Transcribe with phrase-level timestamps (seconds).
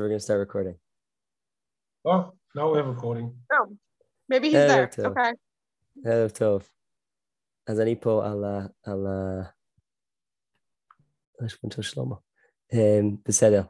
[0.00, 0.76] So we're going to start recording.
[2.06, 3.34] Oh, now we're recording.
[3.52, 3.66] Oh,
[4.30, 4.86] maybe he's Yeah, there.
[4.86, 5.02] too.
[5.04, 5.32] Okay.
[6.04, 6.68] ערב טוב.
[7.66, 8.66] אז אני פה על ה...
[8.82, 9.42] על ה...
[11.40, 12.16] החשבון של שלמה.
[13.28, 13.62] בסדר.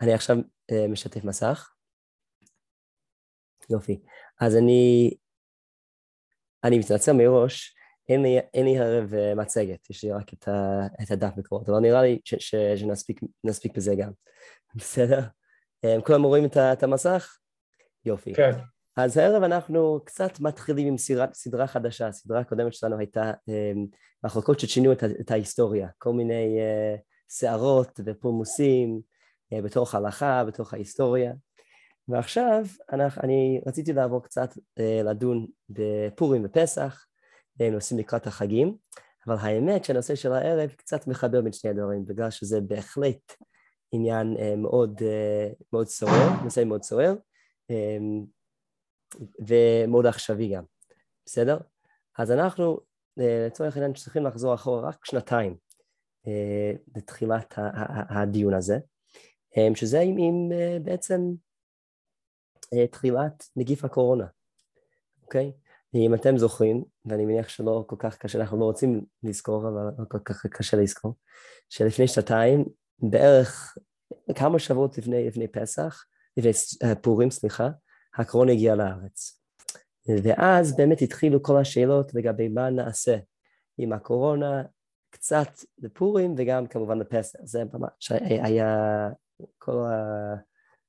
[0.00, 0.36] אני עכשיו
[0.70, 1.74] אה, משתף מסך.
[3.70, 4.00] יופי.
[4.40, 5.10] אז אני...
[6.64, 7.76] אני מתנצל מראש,
[8.08, 11.68] אין לי, אין לי ערב אה, מצגת, יש לי רק את, ה, את הדף מקורות,
[11.68, 14.12] אבל נראה לי ש, ש, שנספיק נספיק בזה גם.
[14.76, 15.37] בסדר?
[15.84, 17.38] אמ, כולם רואים את, את המסך?
[18.04, 18.34] יופי.
[18.34, 18.52] כן.
[18.96, 24.60] אז הערב אנחנו קצת מתחילים עם סדרה, סדרה חדשה, הסדרה הקודמת שלנו הייתה um, מחלקות
[24.60, 29.00] ששינו את, את ההיסטוריה, כל מיני uh, סערות ופולמוסים
[29.54, 31.32] uh, בתוך הלכה, בתוך ההיסטוריה.
[32.08, 37.06] ועכשיו אנחנו, אני רציתי לעבור קצת uh, לדון בפורים ופסח,
[37.62, 38.76] uh, נושאים לקראת החגים,
[39.26, 43.32] אבל האמת שהנושא של הערב קצת מחבר בין שני הדברים, בגלל שזה בהחלט
[43.92, 47.14] עניין uh, מאוד, uh, מאוד סוער, נושא מאוד סוער.
[49.38, 50.64] ומאוד עכשווי גם,
[51.26, 51.58] בסדר?
[52.18, 52.80] אז אנחנו
[53.20, 55.56] אה, לצורך העניין צריכים לחזור אחורה רק שנתיים
[56.26, 57.54] אה, לתחילת
[58.08, 58.78] הדיון הזה,
[59.56, 61.20] אה, שזה עם, עם אה, בעצם
[62.74, 64.26] אה, תחילת נגיף הקורונה,
[65.22, 65.52] אוקיי?
[65.94, 70.04] אם אתם זוכרים, ואני מניח שלא כל כך קשה, אנחנו לא רוצים לזכור, אבל לא
[70.08, 71.14] כל כך קשה לזכור,
[71.68, 72.64] שלפני שנתיים,
[72.98, 73.76] בערך
[74.34, 76.04] כמה שבועות לפני, לפני פסח,
[76.36, 76.50] לפני
[76.84, 77.68] אה, פורים, סליחה,
[78.14, 79.40] הקורונה הגיעה לארץ.
[80.22, 83.16] ואז באמת התחילו כל השאלות לגבי מה נעשה
[83.78, 84.62] עם הקורונה,
[85.10, 87.38] קצת לפורים וגם כמובן לפסח.
[87.42, 88.12] זה ממש
[88.44, 89.08] היה,
[89.58, 89.76] כל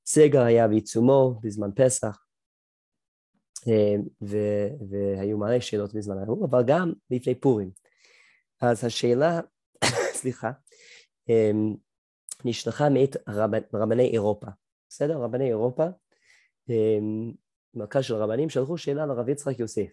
[0.07, 2.25] הסגר היה בעיצומו בזמן פסח,
[4.21, 4.37] ו,
[4.89, 7.71] והיו מלא שאלות בזמן ההוא, אבל גם לפני פורים.
[8.61, 9.39] אז השאלה,
[10.19, 10.52] סליחה,
[12.45, 14.47] נשלחה מאת רב, רבני אירופה,
[14.89, 15.17] בסדר?
[15.17, 15.85] רבני אירופה,
[17.73, 19.91] מרכז של רבנים שלחו שאלה לרב יצחק יוסף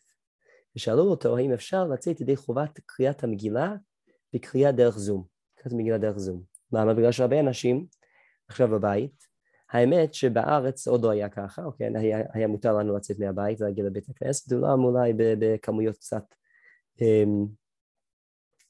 [0.76, 3.74] ושאלו אותו האם אפשר לצאת ידי חובת קריאת המגילה
[4.34, 6.42] בקריאה דרך זום, קריאת המגילה דרך זום.
[6.72, 6.94] למה?
[6.94, 7.86] בגלל שהרבה אנשים
[8.48, 9.26] עכשיו בבית,
[9.70, 14.08] האמת שבארץ עוד לא היה ככה, אוקיי, היה, היה מותר לנו לצאת מהבית ולהגיע לבית
[14.08, 16.24] הכנסת, אולם אולי בכמויות קצת,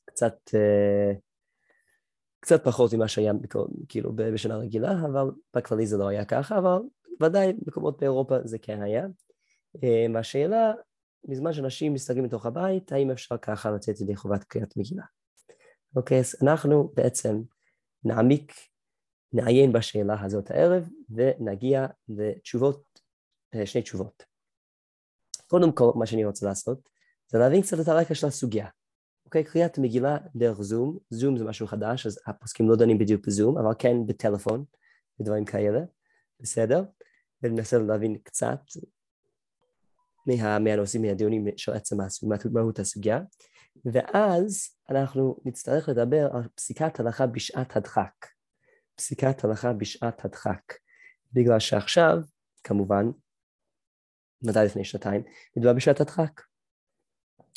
[0.05, 0.51] קצת,
[2.47, 3.33] קצת פחות ממה שהיה
[3.89, 6.79] כאילו בשנה רגילה, אבל בכללי זה לא היה ככה, אבל
[7.23, 9.07] ודאי מקומות באירופה זה כן היה.
[10.19, 10.73] השאלה,
[11.25, 15.03] בזמן שאנשים מסתגלים מתוך הבית, האם אפשר ככה לצאת ידי חובת קריאת מגילה?
[15.97, 17.43] אוקיי, אז אנחנו בעצם
[18.05, 18.53] נעמיק,
[19.33, 22.83] נעיין בשאלה הזאת הערב, ונגיע לתשובות,
[23.65, 24.23] שני תשובות.
[25.47, 26.89] קודם כל, מה שאני רוצה לעשות,
[27.29, 28.69] זה להבין קצת את הרקע של הסוגיה.
[29.27, 33.59] אוקיי, קריאת מגילה דרך זום, זום זה משהו חדש, אז הפוסקים לא דנים בדיוק בזום,
[33.59, 34.65] אבל כן בטלפון,
[35.21, 35.81] ודברים כאלה,
[36.41, 36.85] בסדר?
[37.43, 38.61] וננסה להבין קצת
[40.27, 41.97] מה, מהנושאים, מהדיונים של עצם
[42.53, 43.21] מהות הסוגיה,
[43.85, 48.27] ואז אנחנו נצטרך לדבר על פסיקת הלכה בשעת הדחק.
[48.95, 50.73] פסיקת הלכה בשעת הדחק.
[51.33, 52.19] בגלל שעכשיו,
[52.65, 53.07] כמובן,
[54.43, 55.23] מתי לפני שנתיים,
[55.57, 56.41] מדובר בשעת הדחק.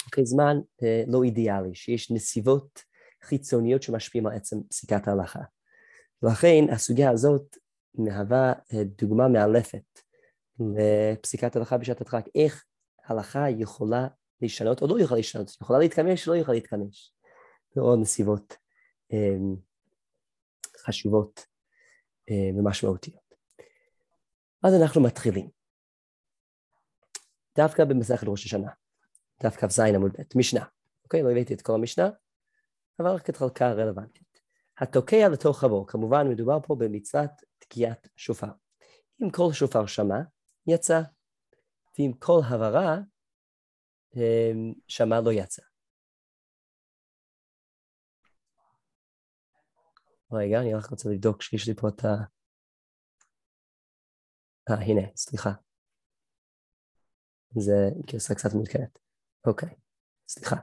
[0.09, 2.83] אוקיי, זמן אה, לא אידיאלי, שיש נסיבות
[3.23, 5.39] חיצוניות שמשפיעים על עצם פסיקת ההלכה.
[6.23, 7.57] ולכן הסוגיה הזאת
[7.93, 8.53] מהווה
[8.97, 9.99] דוגמה מאלפת
[10.59, 12.65] לפסיקת הלכה בשעת הדחק, איך
[13.05, 14.07] הלכה יכולה
[14.41, 17.13] להשתנות או לא יכולה להשתנות, יכולה להתכמש או לא יכולה להתכמש.
[17.75, 18.57] זה עוד נסיבות
[19.13, 19.57] um,
[20.85, 21.45] חשובות
[22.57, 23.35] ומשמעותיות.
[24.63, 25.49] אז אנחנו מתחילים.
[27.55, 28.71] דווקא במסכת ראש השנה,
[29.43, 30.65] דף כ"ז עמוד ב', משנה.
[31.03, 32.09] אוקיי, לא הבאתי את כל המשנה,
[32.99, 34.39] אבל רק את חלקה הרלוונטית.
[34.77, 38.51] התוקע לתוך הבור, כמובן מדובר פה במצוות תקיעת שופר.
[39.23, 40.15] אם כל שופר שמע,
[40.67, 41.01] יצא,
[41.99, 42.97] ואם כל הברה
[44.87, 45.61] שמע לא יצא.
[50.31, 52.07] רגע, אני רק רוצה לבדוק שיש לי פה את ה...
[54.69, 55.49] אה, הנה, סליחה.
[57.55, 59.08] זה גרסה קצת מעודכנת.
[59.45, 59.69] אוקיי,
[60.27, 60.55] סליחה.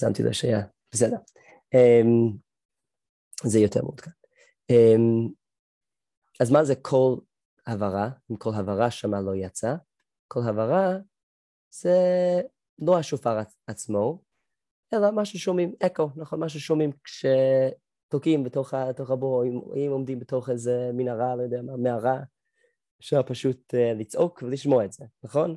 [0.00, 0.60] שמתי לב שהיה,
[0.92, 1.16] בסדר.
[1.74, 2.36] Um,
[3.44, 4.10] זה יותר מעודכן.
[4.72, 5.32] Um,
[6.40, 7.16] אז מה זה כל
[7.66, 8.10] הברה?
[8.30, 9.74] אם כל הברה שמה לא יצא,
[10.28, 10.96] כל הברה
[11.70, 11.98] זה
[12.78, 14.22] לא השופר עצמו,
[14.94, 16.40] אלא מה ששומעים, אקו, נכון?
[16.40, 21.76] מה ששומעים כשתוקעים בתוך, בתוך הבור, אם, אם עומדים בתוך איזה מנהרה, לא יודע מה,
[21.76, 22.20] מערה,
[23.00, 25.56] אפשר פשוט uh, לצעוק ולשמוע את זה, נכון?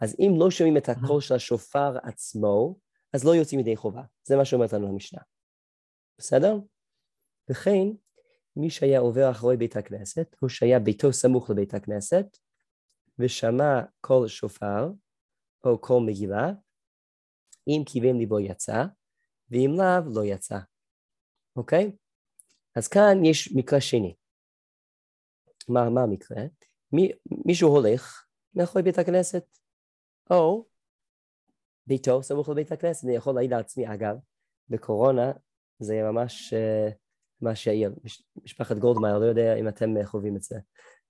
[0.00, 2.76] אז אם לא שומעים את הקול של השופר עצמו,
[3.12, 4.02] אז לא יוצאים ידי חובה.
[4.24, 5.20] זה מה שאומרת לנו המשנה.
[6.18, 6.58] בסדר?
[7.50, 7.86] וכן,
[8.56, 12.26] מי שהיה עובר אחרי בית הכנסת, הוא שהיה ביתו סמוך לבית הכנסת,
[13.18, 14.90] ושמע קול שופר,
[15.64, 16.52] או קול מגילה,
[17.68, 18.84] אם כיוון ליבו יצא,
[19.50, 20.58] ואם לאו לא יצא,
[21.56, 21.92] אוקיי?
[22.76, 24.14] אז כאן יש מקרה שני.
[25.68, 26.42] מה, מה המקרה?
[26.92, 27.12] מי,
[27.46, 29.58] מישהו הולך מאחורי בית הכנסת,
[30.30, 30.64] או
[31.86, 34.16] ביתו סמוך לבית הכנסת, אני יכול להעיד לעצמי, אגב,
[34.68, 35.32] בקורונה
[35.78, 36.88] זה ממש, אה,
[37.42, 37.90] ממש יעיל.
[38.44, 40.58] משפחת גולדמייר, לא יודע אם אתם חווים את זה,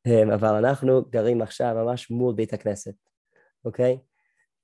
[0.06, 2.94] אה, אבל אנחנו גרים עכשיו ממש מול בית הכנסת,
[3.64, 3.98] אוקיי?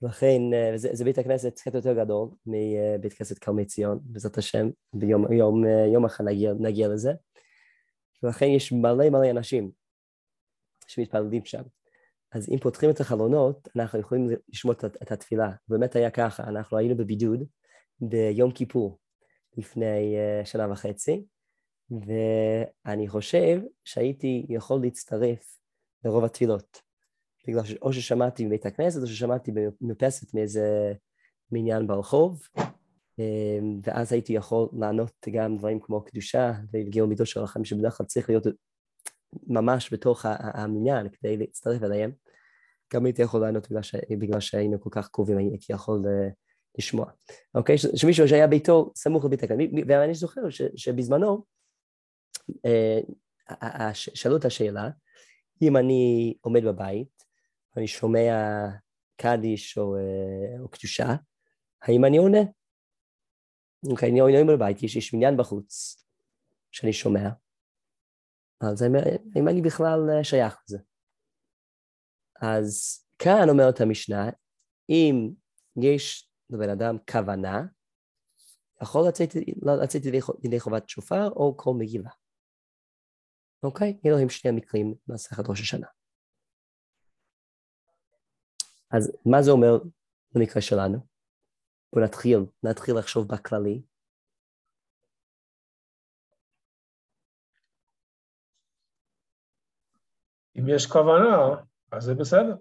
[0.02, 4.68] לכן אה, זה, זה בית הכנסת קצת יותר גדול מבית כנסת כרמי ציון, בעזרת השם,
[4.92, 7.12] ביום יום, יום אחר נגיע, נגיע לזה.
[8.22, 9.70] ולכן יש מלא מלא אנשים
[10.86, 11.62] שמתפללים שם.
[12.34, 15.50] אז אם פותחים את החלונות, אנחנו יכולים לשמוע את, התפילה.
[15.68, 17.40] באמת היה ככה, אנחנו היינו בבידוד
[18.00, 18.98] ביום כיפור
[19.56, 21.24] לפני uh, שנה וחצי,
[21.90, 25.58] ואני חושב שהייתי יכול להצטרף
[26.04, 26.80] לרוב התפילות.
[27.48, 30.92] בגלל שאו ששמעתי בבית הכנסת או ששמעתי במרפסת מאיזה
[31.52, 32.42] מניין ברחוב,
[33.18, 38.06] אמ, ואז הייתי יכול לענות גם דברים כמו קדושה והגיעו מידות של רחמים שבדרך כלל
[38.06, 38.46] צריך להיות
[39.46, 42.12] ממש בתוך המניין כדי להצטרף אליהם.
[42.92, 43.94] גם הייתי יכול לענות בגלל, ש...
[44.18, 46.32] בגלל שהיינו כל כך קרובים, הייתי יכול uh,
[46.78, 47.10] לשמוע.
[47.54, 47.78] אוקיי?
[47.78, 50.62] שמישהו שהיה ביתו סמוך לבית הכנסת, ואני זוכר ש...
[50.76, 51.44] שבזמנו
[52.50, 53.54] uh,
[53.92, 54.90] שאלו את השאלה,
[55.62, 57.24] אם אני עומד בבית
[57.76, 58.66] ואני שומע
[59.16, 61.14] קדיש או, uh, או קדושה,
[61.82, 62.40] האם אני עונה?
[63.90, 66.04] אוקיי, אני עונה בבית, יש, יש מניין בחוץ
[66.70, 67.28] שאני שומע,
[68.60, 68.82] אז
[69.34, 70.78] האם אני בכלל שייך לזה?
[72.40, 74.30] אז כאן אומרת המשנה,
[74.88, 75.30] אם
[75.82, 77.62] יש לבן אדם כוונה,
[78.82, 79.28] יכול לצאת,
[79.82, 80.02] לצאת
[80.44, 82.10] ידי חובת שופר או קול מגילה.
[83.62, 83.98] אוקיי?
[84.06, 85.86] אלו הם שני המקרים במסכת ראש השנה.
[88.90, 89.78] אז מה זה אומר
[90.32, 90.98] במקרה שלנו?
[91.92, 93.82] בואו נתחיל, נתחיל לחשוב בכללי.
[100.58, 102.56] אם יש כוונה, אז זה בסדר.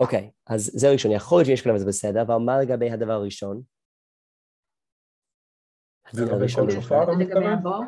[0.00, 3.62] אוקיי, אז זה ראשון, יכול להיות שיש כלום וזה בסדר, אבל מה לגבי הדבר הראשון?
[6.14, 7.86] לגבי כל שופר אתה מתכוון?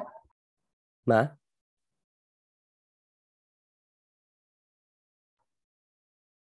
[1.06, 1.25] מה?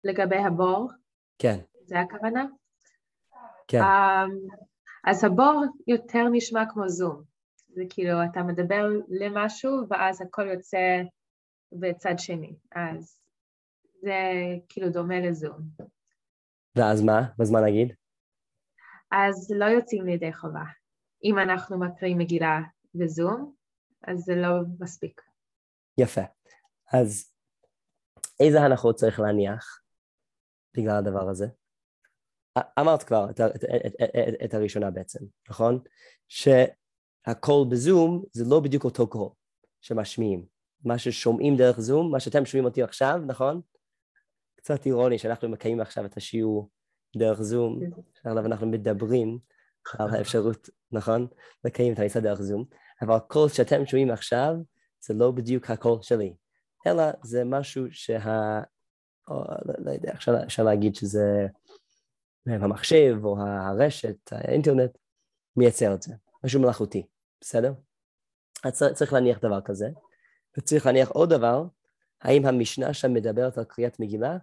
[0.03, 0.91] לגבי הבור?
[1.39, 1.57] כן.
[1.85, 2.45] זה הכוונה?
[3.67, 3.79] כן.
[3.79, 4.55] Um,
[5.03, 7.23] אז הבור יותר נשמע כמו זום.
[7.67, 11.01] זה כאילו, אתה מדבר למשהו ואז הכל יוצא
[11.71, 12.55] בצד שני.
[12.75, 13.22] אז
[14.03, 14.21] זה
[14.69, 15.59] כאילו דומה לזום.
[16.75, 17.21] ואז מה?
[17.39, 17.93] אז מה נגיד?
[19.11, 20.63] אז לא יוצאים לידי חובה.
[21.23, 22.59] אם אנחנו מקריאים מגילה
[22.95, 23.53] בזום,
[24.07, 25.21] אז זה לא מספיק.
[25.97, 26.21] יפה.
[26.93, 27.33] אז
[28.39, 29.81] איזה הנחות צריך להניח
[30.77, 31.47] בגלל הדבר הזה?
[32.79, 35.79] אמרת כבר את, את, את, את, את הראשונה בעצם, נכון?
[36.27, 39.29] שהקול בזום זה לא בדיוק אותו קול
[39.81, 40.45] שמשמיעים.
[40.85, 43.61] מה ששומעים דרך זום, מה שאתם שומעים אותי עכשיו, נכון?
[44.63, 46.69] קצת אירוני שאנחנו מקיימים עכשיו את השיעור
[47.17, 47.79] דרך זום,
[48.23, 49.39] שעליו אנחנו מדברים
[49.99, 51.27] על האפשרות, נכון?
[51.63, 52.65] לקיים את המצווה דרך זום,
[53.01, 54.53] אבל הקול שאתם שומעים עכשיו
[55.05, 56.35] זה לא בדיוק הקול שלי,
[56.87, 58.61] אלא זה משהו שה...
[59.27, 61.47] או, לא, לא יודע, אפשר, אפשר להגיד שזה
[62.45, 64.97] המחשב או הרשת, האינטרנט,
[65.57, 67.07] מייצר את זה, משהו מלאכותי,
[67.41, 67.73] בסדר?
[68.63, 69.89] אז צריך להניח דבר כזה,
[70.57, 71.65] וצריך להניח עוד דבר,
[72.21, 74.37] האם המשנה שם מדברת על קריאת מגילה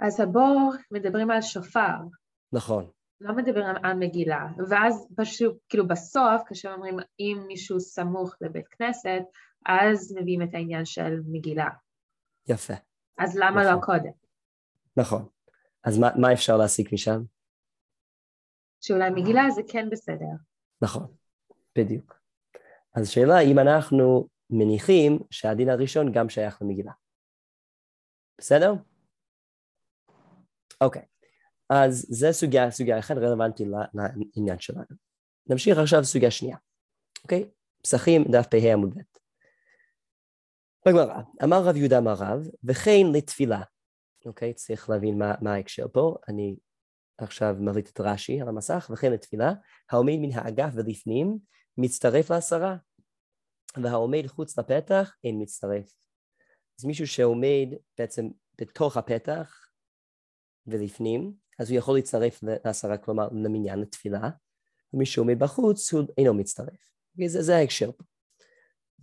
[0.00, 1.96] אז הבור מדברים על שופר.
[2.52, 2.90] נכון.
[3.20, 9.22] לא מדברים על מגילה, ואז פשוט, כאילו בסוף, כאשר אומרים אם מישהו סמוך לבית כנסת,
[9.66, 11.68] אז מביאים את העניין של מגילה.
[12.48, 12.74] יפה.
[13.18, 13.74] אז למה נכון.
[13.74, 14.12] לא קודם?
[14.96, 15.28] נכון.
[15.84, 17.22] אז מה, מה אפשר להסיק משם?
[18.80, 20.26] שאולי מגילה זה כן בסדר.
[20.82, 21.06] נכון,
[21.78, 22.20] בדיוק.
[22.94, 26.92] אז השאלה אם אנחנו מניחים שהדין הראשון גם שייך למגילה.
[28.38, 28.72] בסדר?
[30.80, 31.02] אוקיי,
[31.70, 34.96] אז זה סוגיה, סוגיה אחת רלוונטית לעניין שלנו.
[35.46, 36.56] נמשיך עכשיו סוגיה שנייה,
[37.22, 37.50] אוקיי?
[37.82, 39.00] פסחים, דף פ"ה עמוד ב'.
[40.88, 43.62] בגמרא, אמר רב יהודה אמר רב, וכן לתפילה.
[44.26, 46.16] אוקיי, צריך להבין מה, מה ההקשר פה.
[46.28, 46.56] אני
[47.18, 49.52] עכשיו מריץ את רש"י על המסך, וכן לתפילה,
[49.90, 51.38] העומד מן האגף ולפנים,
[51.78, 52.76] מצטרף לעשרה,
[53.82, 55.92] והעומד חוץ לפתח, אין מצטרף.
[56.80, 57.68] אז מישהו שעומד
[57.98, 58.28] בעצם
[58.60, 59.67] בתוך הפתח,
[60.70, 64.30] ולפנים, אז הוא יכול להצטרף לעשרה, כלומר למניין, לתפילה,
[64.94, 66.88] ומי שעומד בחוץ הוא אינו מצטרף.
[67.26, 68.04] זה, זה ההקשר פה.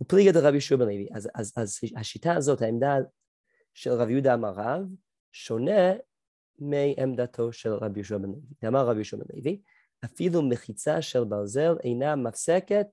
[0.02, 1.08] ופליגה דרבי יהושע בן לוי.
[1.14, 2.96] אז, אז, אז השיטה הזאת, העמדה
[3.74, 4.82] של רבי יהודה אמר רב,
[5.32, 5.92] שונה
[6.58, 8.68] מעמדתו של רבי יהושע בן לוי.
[8.68, 9.62] אמר רבי יהושע בן לוי,
[10.04, 12.86] אפילו מחיצה של ברזל אינה מפסקת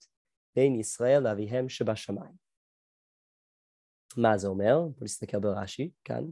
[0.55, 2.43] בין ישראל לאביהם שבשמיים.
[4.17, 4.79] מה זה אומר?
[4.79, 6.23] בואו נסתכל ברש"י, כאן,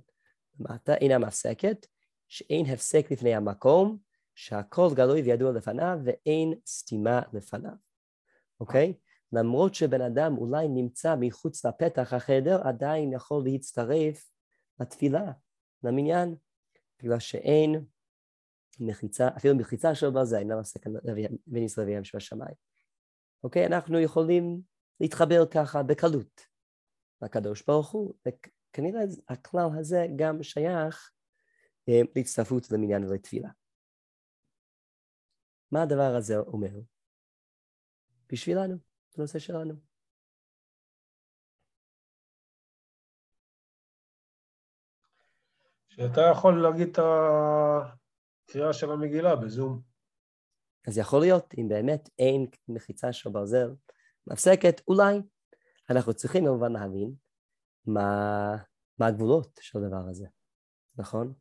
[0.60, 1.88] למטה, אינה מפסקת,
[2.32, 3.98] שאין הפסק לפני המקום,
[4.36, 7.74] שהכל גלוי וידוע לפניו ואין סתימה לפניו,
[8.60, 8.94] אוקיי?
[9.34, 14.32] למרות שבן אדם אולי נמצא מחוץ לפתח החדר, עדיין יכול להצטרף
[14.80, 15.32] לתפילה,
[15.84, 16.36] למניין,
[17.00, 17.86] בגלל שאין
[18.80, 20.92] מחיצה, אפילו מחיצה של ברזל אינה מפסקת
[21.48, 22.56] בין ישראל ואביהם שבשמיים.
[23.44, 23.66] אוקיי?
[23.66, 24.62] אנחנו יכולים
[25.00, 26.42] להתחבר ככה בקלות
[27.22, 31.12] לקדוש ברוך הוא, וכנראה הכלל הזה גם שייך
[31.88, 33.50] להצטרפות למניין ולתפילה.
[35.72, 36.80] מה הדבר הזה אומר?
[38.32, 38.76] בשבילנו,
[39.18, 39.74] בנושא שלנו.
[45.90, 49.82] שאתה יכול להגיד את הקריאה של המגילה בזום.
[50.88, 53.70] אז יכול להיות, אם באמת אין מחיצה של ברזל
[54.28, 55.22] מפסקת, אולי
[55.90, 57.14] אנחנו צריכים כמובן להבין
[57.86, 58.10] מה,
[59.00, 60.28] מה הגבולות של הדבר הזה,
[60.98, 61.34] נכון?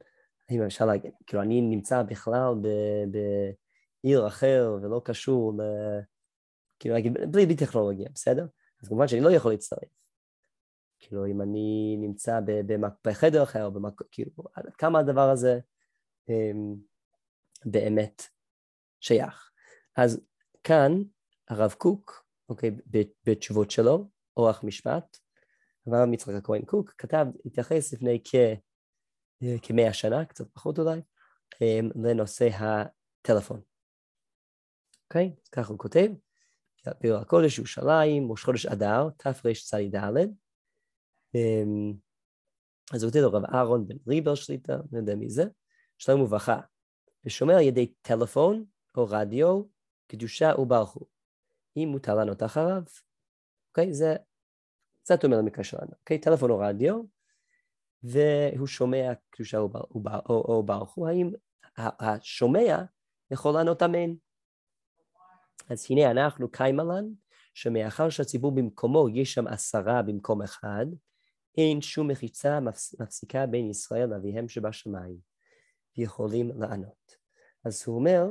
[0.50, 2.54] אם אפשר להגיד, כאילו אני נמצא בכלל
[4.02, 5.60] בעיר אחר ולא קשור ל...
[6.78, 8.46] כאילו להגיד, בלי, בלי טכנולוגיה, בסדר?
[8.82, 9.88] אז כמובן שאני לא יכול להצטרף.
[10.98, 12.40] כאילו אם אני נמצא
[13.06, 14.02] בחדר אחר, במק...
[14.10, 14.30] כאילו
[14.78, 15.60] כמה הדבר הזה
[16.28, 16.76] הם,
[17.64, 18.22] באמת
[19.00, 19.50] שייך.
[19.96, 20.20] אז
[20.64, 21.02] כאן
[21.48, 22.70] הרב קוק, אוקיי,
[23.24, 25.18] בתשובות שלו, אורח משפט,
[25.86, 28.34] הרב מצחק הכהן קוק, כתב, התייחס לפני כ...
[29.62, 31.00] כמאה שנה, קצת פחות אולי,
[31.94, 33.60] לנושא הטלפון.
[35.04, 35.34] אוקיי?
[35.42, 36.08] אז ככה הוא כותב,
[36.98, 40.26] פיר הקודש ירושלים, ראש חודש אדר, תרצ"ד,
[42.94, 45.44] אז הוא כותב לו רב אהרון בן ריבר שליטה, לא יודע מי זה,
[45.98, 46.60] שלום וברכה,
[47.24, 48.64] ושומר על ידי טלפון
[48.96, 49.62] או רדיו,
[50.06, 51.06] קדושה וברך הוא.
[51.76, 52.82] אם מותר לענות אחריו,
[53.68, 53.94] אוקיי?
[53.94, 54.16] זה
[55.02, 56.20] קצת אומר למקרה שלנו, אוקיי?
[56.20, 57.02] טלפון או רדיו,
[58.02, 59.58] והוא שומע קדושה
[60.28, 61.30] או, ברך הוא, האם
[61.78, 62.82] השומע
[63.30, 64.14] יכול לענות אמן?
[65.70, 67.04] אז הנה אנחנו קיימלן,
[67.54, 70.86] שמאחר שהציבור במקומו יש שם עשרה במקום אחד,
[71.58, 72.60] אין שום מחיצה
[73.00, 75.16] מפסיקה בין ישראל לאביהם שבשמיים,
[75.96, 77.16] ויכולים לענות.
[77.64, 78.26] אז הוא אומר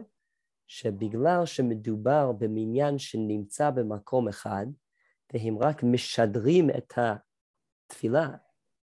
[0.67, 4.65] שבגלל שמדובר במניין שנמצא במקום אחד,
[5.33, 8.29] והם רק משדרים את התפילה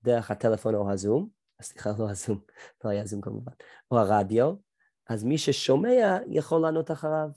[0.03, 1.29] דרך הטלפון או הזום,
[1.61, 2.41] סליחה, לא הזום,
[2.83, 3.51] לא היה זום כמובן,
[3.91, 4.53] או הרדיו,
[5.09, 7.29] אז מי ששומע יכול לענות אחריו.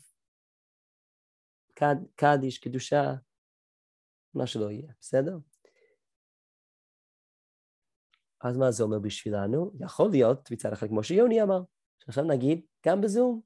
[1.74, 3.14] קד, קדיש, קדושה,
[4.34, 5.38] מה שלא יהיה, בסדר?
[8.40, 9.72] אז מה זה אומר בשבילנו?
[9.80, 11.62] יכול להיות, מצד אחד, כמו שיוני אמר,
[11.98, 13.40] שעכשיו נגיד, גם בזום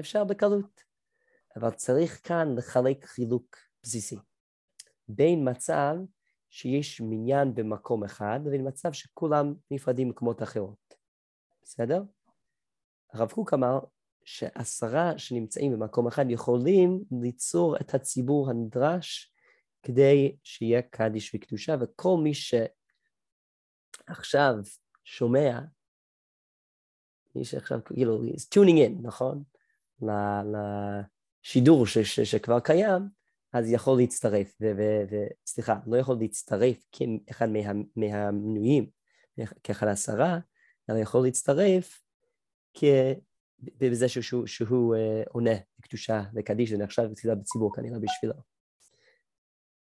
[0.00, 0.82] אפשר בקלות.
[1.56, 4.18] אבל צריך כאן לחלק חילוק בסיסי.
[5.08, 5.94] בין מצב
[6.50, 10.94] שיש מניין במקום אחד לבין מצב שכולם נפרדים ממקומות אחרות.
[11.62, 12.02] בסדר?
[13.12, 13.78] הרב קוק אמר
[14.24, 19.32] שעשרה שנמצאים במקום אחד יכולים ליצור את הציבור הנדרש
[19.82, 22.32] כדי שיהיה קדיש וקדושה, וכל מי
[24.04, 24.54] שעכשיו
[25.04, 25.60] שומע,
[27.34, 29.42] מי שעכשיו כאילו, is tuning in, נכון?
[31.44, 33.19] לשידור ש, ש, שכבר קיים,
[33.52, 34.58] אז יכול להצטרף,
[35.10, 37.58] וסליחה, לא יכול להצטרף כאחד מה,
[37.96, 38.90] מהמנויים,
[39.62, 40.38] כאחד עשרה,
[40.90, 42.02] אלא יכול להצטרף.
[43.62, 48.34] בזה שהוא, שהוא uh, עונה לקדושה וקדיש, זה נחשב תפילה בציבור כנראה בשבילו.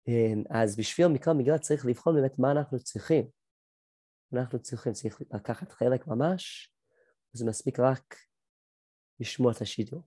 [0.07, 3.29] אמ, אז בשביל מקרא מגילה צריך לבחון באמת מה אנחנו צריכים.
[4.33, 6.73] אנחנו צריכים, צריך לקחת חלק ממש,
[7.33, 8.15] זה מספיק רק
[9.19, 10.01] לשמוע את השידור.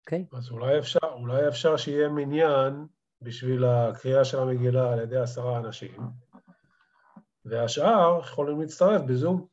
[0.00, 0.26] אוקיי?
[0.32, 0.36] Okay?
[0.38, 2.86] אז אולי אפשר, אולי אפשר שיהיה מניין
[3.22, 6.00] בשביל הקריאה של המגילה על ידי עשרה אנשים,
[7.44, 9.46] והשאר יכולים להצטרף בזום.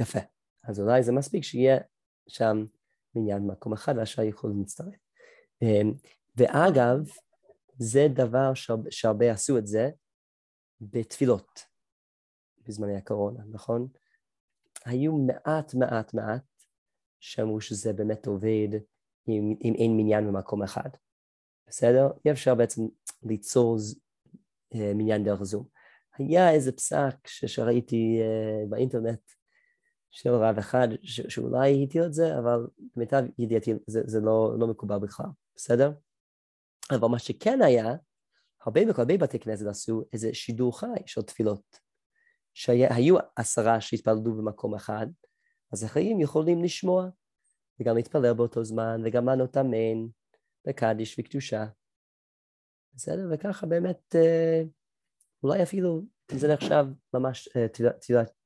[0.00, 0.18] יפה.
[0.64, 1.78] אז אולי זה מספיק שיהיה
[2.28, 2.64] שם
[3.14, 4.94] מניין במקום אחד והשאר יכולים להצטרף.
[5.62, 5.92] אמ,
[6.36, 6.98] ואגב,
[7.76, 8.52] זה דבר
[8.90, 9.90] שהרבה עשו את זה
[10.80, 11.60] בתפילות
[12.66, 13.88] בזמני הקורונה, נכון?
[14.84, 16.42] היו מעט מעט מעט
[17.20, 18.68] שאמרו שזה באמת עובד
[19.28, 20.88] אם, אם אין מניין במקום אחד.
[21.68, 22.08] בסדר?
[22.24, 22.82] אי אפשר בעצם
[23.22, 23.76] ליצור
[24.74, 25.66] uh, מניין דרך זום.
[26.18, 29.20] היה איזה פסק שראיתי uh, באינטרנט
[30.10, 34.66] של רב אחד ש- שאולי התיר את זה, אבל למיטב ידיעתי זה, זה לא, לא
[34.66, 35.92] מקובל בכלל, בסדר?
[36.90, 37.94] אבל מה שכן היה,
[38.64, 41.90] הרבה, הרבה בתי כנסת עשו איזה שידור חי של תפילות.
[42.54, 45.06] שהיו עשרה שהתפללו במקום אחד,
[45.72, 47.08] אז אחרים יכולים לשמוע
[47.80, 50.06] וגם להתפלל באותו זמן וגם לענות אמן
[50.68, 51.64] וקדיש וקדושה.
[52.94, 53.28] בסדר?
[53.32, 54.62] וככה באמת, אה,
[55.42, 56.84] אולי אפילו זה נחשב
[57.14, 57.66] ממש אה,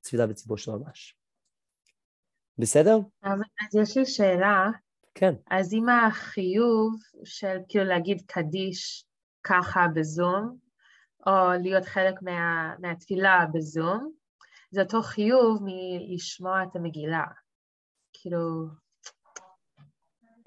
[0.03, 1.17] תפילה, בציבור של ממש.
[2.59, 2.99] בסדר?
[3.23, 4.67] אז אז יש לי שאלה,
[5.15, 5.35] כן.
[5.51, 9.05] אז אם החיוב של כאילו להגיד קדיש
[9.43, 10.59] ככה בזום,
[11.27, 14.13] או להיות חלק מה, מהתפילה בזום,
[14.71, 17.25] זה אותו חיוב מלשמוע את המגילה.
[18.13, 18.67] כאילו,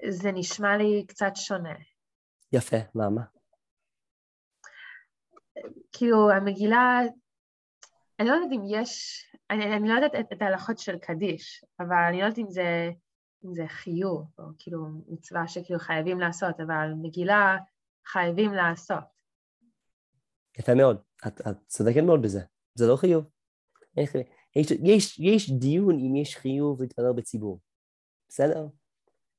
[0.06, 1.74] זה נשמע לי קצת שונה.
[2.52, 3.22] יפה, למה?
[5.92, 7.00] כאילו, המגילה,
[8.20, 11.96] אני לא יודעת אם יש, אני, אני לא יודעת את, את ההלכות של קדיש, אבל
[12.08, 12.90] אני לא יודעת אם זה,
[13.44, 17.56] אם זה חיוב, או כאילו מצווה שכאילו חייבים לעשות, אבל מגילה
[18.06, 19.04] חייבים לעשות.
[20.58, 22.40] יפה מאוד, את, את צודקת מאוד בזה,
[22.74, 23.24] זה לא חיוב.
[23.96, 27.60] יש, יש, יש דיון אם יש חיוב להתפלל בציבור,
[28.28, 28.66] בסדר?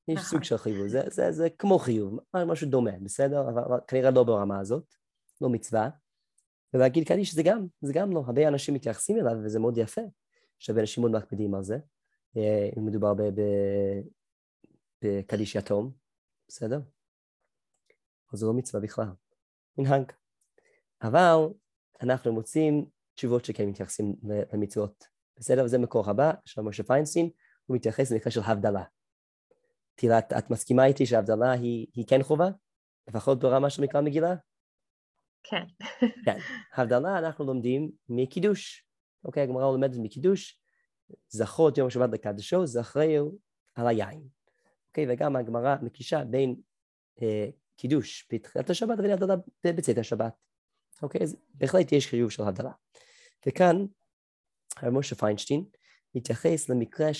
[0.10, 0.30] יש נכון.
[0.30, 3.50] סוג של חיוב, זה, זה, זה כמו חיוב, משהו דומה, בסדר?
[3.50, 4.96] אבל, אבל כנראה לא ברמה הזאת,
[5.42, 5.90] לא מצווה.
[6.74, 10.02] ולהגיד קדיש זה גם, זה גם לא, הרבה אנשים מתייחסים אליו וזה מאוד יפה,
[10.60, 11.78] שהרבה אנשים מאוד מקפידים על זה,
[12.38, 13.14] אה, אם מדובר
[15.02, 15.92] בקדיש יתום,
[16.48, 16.80] בסדר?
[18.30, 19.10] אבל זה לא מצווה בכלל,
[19.78, 20.12] מנהג.
[21.02, 21.48] אבל
[22.02, 22.86] אנחנו מוצאים
[23.16, 24.16] תשובות שכן מתייחסים
[24.54, 25.66] למצוות, בסדר?
[25.66, 27.30] וזה מקור הבא של משה פיינשטיין,
[27.66, 28.84] הוא מתייחס למקרה של הבדלה.
[30.00, 32.50] תראה, את, את מסכימה איתי שהבדלה היא, היא כן חובה?
[33.08, 34.36] לפחות ברמה של מקרא מגילה?
[35.44, 35.64] כן.
[36.26, 36.38] כן.
[36.76, 38.86] הבדלה אנחנו לומדים מקידוש.
[39.26, 40.60] אוקיי, הגמרא לומדת מקידוש,
[41.30, 43.38] זכור את יום השבת לקדשו, זכרהו
[43.76, 44.28] על היין.
[44.88, 46.56] אוקיי, וגם הגמרא מקישה בין
[47.22, 50.34] אה, קידוש בתחילת השבת לבין הבדלה בצאת השבת.
[51.02, 52.72] אוקיי, אז בהחלט יש חיוב של הבדלה.
[53.48, 53.86] וכאן,
[54.78, 55.66] הרב משה פיינשטיין
[56.16, 57.14] מתייחס למקרה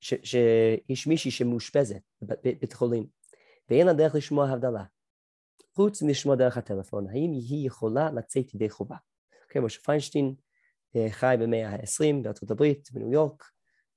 [0.00, 3.06] שיש מישהי שמאושפזת בבית חולים,
[3.70, 4.84] ואין לה דרך לשמוע הבדלה.
[5.74, 8.96] חוץ מלשמוע דרך הטלפון, האם היא יכולה לצאת ידי חובה?
[9.44, 10.34] אוקיי, משה פיינשטיין
[10.96, 13.44] אה, חי במאה ה-20 בארצות הברית, בניו יורק,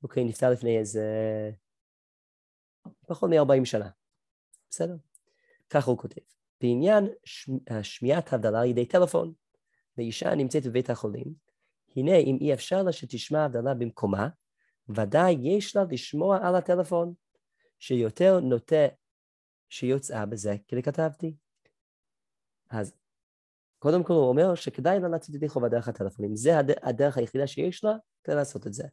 [0.03, 1.05] אוקיי, נפטר לפני איזה
[3.07, 3.89] פחות מ-40 שנה,
[4.69, 4.95] בסדר?
[5.69, 6.21] ככה הוא כותב.
[6.61, 9.33] בעניין שמ- שמיעת הבדלה על ידי טלפון,
[9.97, 11.33] ואישה נמצאת בבית החולים,
[11.95, 14.27] הנה אם אי אפשר לה שתשמע הבדלה במקומה,
[14.89, 17.13] ודאי יש לה לשמוע על הטלפון,
[17.79, 18.87] שיותר נוטה
[19.69, 21.35] שיוצאה בזה ככתבתי.
[22.69, 22.93] אז
[23.79, 26.25] קודם כל הוא אומר שכדאי לה לצאת ידי חובה דרך הטלפון.
[26.25, 27.91] אם זה הד- הדרך היחידה שיש לה,
[28.23, 28.83] כדאי לעשות את זה.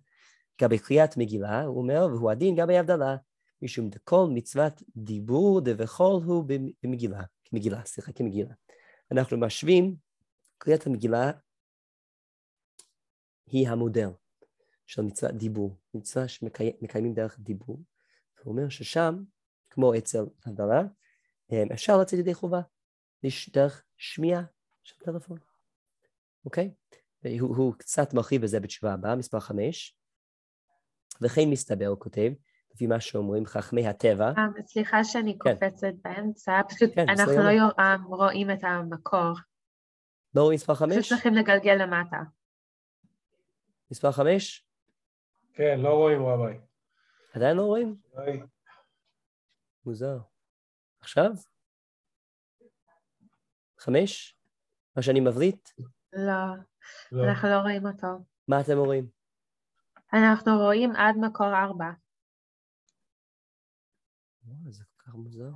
[0.60, 3.16] לגבי קריאת מגילה, הוא אומר, והוא הדין גם בהבדלה,
[3.62, 8.54] משום דכל מצוות דיבור דבכל הוא במ- במגילה, כמגילה, סליחה, כמגילה.
[9.12, 9.96] אנחנו משווים,
[10.58, 11.30] קריאת המגילה
[13.46, 14.08] היא המודל
[14.88, 17.82] של מצוות דיבור, מצווה שמקיימים דרך דיבור.
[18.42, 19.22] הוא אומר ששם,
[19.70, 20.82] כמו אצל הבדלה,
[21.52, 22.60] אמ, אפשר לצאת ידי חובה,
[23.22, 24.42] יש דרך שמיעה
[24.82, 25.38] של טלפון,
[26.44, 26.70] אוקיי?
[27.22, 29.96] והוא הוא קצת מרחיב בזה בתשובה הבאה, מספר חמש.
[31.22, 32.32] וכן מסתבר, הוא כותב,
[32.74, 35.54] לפי מה שאומרים חכמי הטבע, אה, סליחה שאני כן.
[35.54, 39.32] קופצת באמצע, פשוט כן, אנחנו לא אה, רואים את המקור,
[40.34, 41.08] לא רואים מספר פשוט חמש?
[41.08, 42.16] צריכים לגלגל למטה.
[43.90, 44.67] מספר חמש?
[45.58, 46.60] כן, לא רואים רביי.
[47.34, 47.96] עדיין לא רואים?
[48.12, 48.42] אולי-
[49.84, 50.18] מוזר.
[51.00, 51.30] עכשיו?
[53.78, 54.38] חמש?
[54.96, 55.68] מה שאני מבליט?
[56.12, 56.32] לא,
[57.12, 57.24] לא.
[57.24, 58.06] אנחנו לא רואים אותו.
[58.48, 59.08] מה אתם רואים?
[60.12, 61.90] אנחנו רואים עד מקור ארבע.
[64.44, 65.50] וואו, זה כל כך מוזר.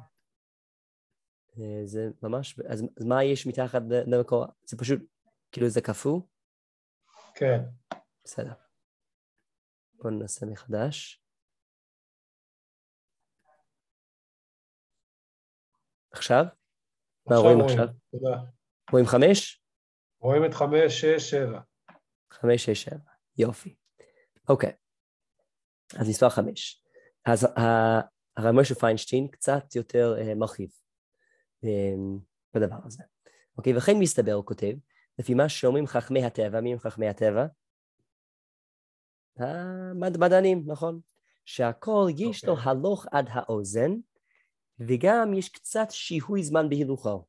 [1.58, 4.46] אה, זה ממש, אז אז מה יש מתחת למקור?
[4.64, 5.00] זה פשוט,
[5.52, 6.20] כאילו זה קפוא?
[7.34, 7.60] כן.
[8.24, 8.52] בסדר.
[10.02, 11.22] בואו ננסה מחדש.
[16.10, 16.44] עכשיו?
[17.26, 17.86] מה רואים עכשיו?
[18.10, 18.40] תודה.
[18.92, 19.62] רואים חמש?
[20.20, 21.60] רואים את חמש, שש, שבע.
[22.30, 23.10] חמש, שש, שבע.
[23.38, 23.74] יופי.
[24.48, 24.72] אוקיי.
[26.00, 26.84] אז מספר חמש.
[27.24, 27.48] אז
[28.36, 30.70] הרב משה פיינשטיין קצת יותר אה, מרחיב
[31.64, 31.94] אה,
[32.54, 33.02] בדבר הזה.
[33.58, 34.72] אוקיי, וכן מסתבר, הוא כותב,
[35.18, 37.46] לפי מה שאומרים חכמי הטבע, מי הם חכמי הטבע?
[39.36, 41.00] המדענים, נכון?
[41.44, 42.70] שהכל יש לו אוקיי.
[42.70, 43.92] הלוך עד האוזן,
[44.78, 47.24] וגם יש קצת שיהוי זמן בהילוכו.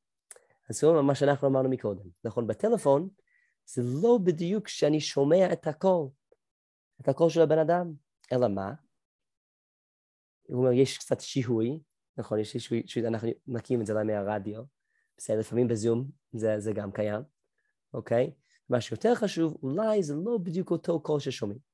[0.69, 2.05] אז זה מה שאנחנו אמרנו מקודם.
[2.23, 3.09] נכון, בטלפון
[3.65, 6.07] זה לא בדיוק שאני שומע את הקול,
[7.01, 7.93] את הקול של הבן אדם.
[8.31, 8.73] אלא מה?
[10.43, 11.79] הוא אומר, יש קצת שיהוי,
[12.17, 14.63] נכון, יש שיהוי, אנחנו מכירים את זה אולי מהרדיו,
[15.17, 17.21] בסדר, לפעמים בזום זה, זה גם קיים,
[17.93, 18.33] אוקיי?
[18.69, 21.72] מה שיותר חשוב, אולי זה לא בדיוק אותו קול ששומעים.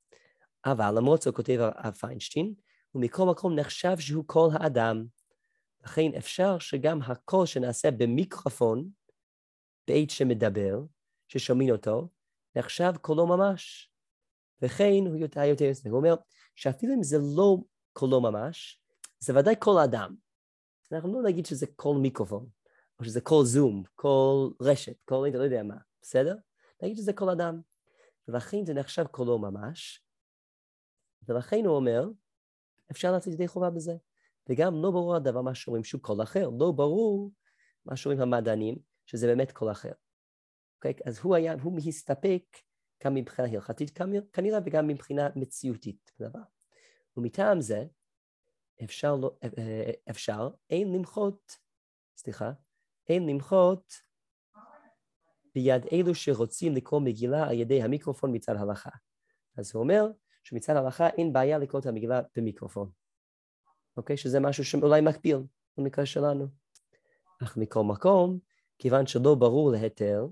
[0.65, 1.69] אבל למרות זאת כותב
[1.99, 2.53] פיינשטיין,
[2.95, 5.05] ומכל מקום נחשב שהוא קול האדם.
[5.83, 8.89] לכן אפשר שגם הקול שנעשה במיקרופון,
[9.87, 10.81] בעת שמדבר,
[11.27, 12.07] ששומעים אותו,
[12.55, 13.91] נחשב קולו ממש.
[14.61, 15.89] וכן הוא יותר יותר יותר.
[15.89, 16.15] הוא אומר
[16.55, 17.57] שאפילו אם זה לא
[17.93, 18.81] קולו ממש,
[19.19, 20.15] זה ודאי קול אדם.
[20.91, 22.49] אנחנו לא נגיד שזה קול מיקרופון,
[22.99, 26.35] או שזה קול זום, קול רשת, קול לא יודע מה, בסדר?
[26.83, 27.61] נגיד שזה קול אדם.
[28.27, 30.03] ולכן זה נחשב קולו ממש,
[31.27, 32.09] ולכן הוא אומר,
[32.91, 33.93] אפשר לצאת ידי חובה בזה.
[34.49, 37.31] וגם לא ברור הדבר מה שאומרים שהוא קול אחר, לא ברור
[37.85, 39.91] מה שאומרים המדענים, שזה באמת קול אחר.
[39.91, 39.93] Okay?
[40.75, 40.93] אוקיי?
[41.05, 42.43] אז הוא היה, הוא מסתפק
[43.03, 43.99] גם מבחינה הלכתית
[44.33, 46.39] כנראה וגם מבחינה מציאותית בדבר.
[47.17, 47.85] ומטעם זה
[48.83, 49.37] אפשר, לא,
[50.09, 51.57] אפשר אין למחות,
[52.17, 52.51] סליחה,
[53.09, 53.93] אין למחות
[55.55, 58.89] ביד אלו שרוצים לקרוא מגילה על ידי המיקרופון מצד הלכה.
[59.57, 60.11] אז הוא אומר
[60.49, 62.89] שמצד הלכה אין בעיה לקרוא את המגילה במיקרופון,
[63.97, 64.17] אוקיי?
[64.17, 65.37] שזה משהו שאולי מקביל
[65.77, 66.47] במקרה שלנו.
[67.43, 68.39] אך מכל מקום,
[68.79, 70.27] כיוון שלא ברור להיתר,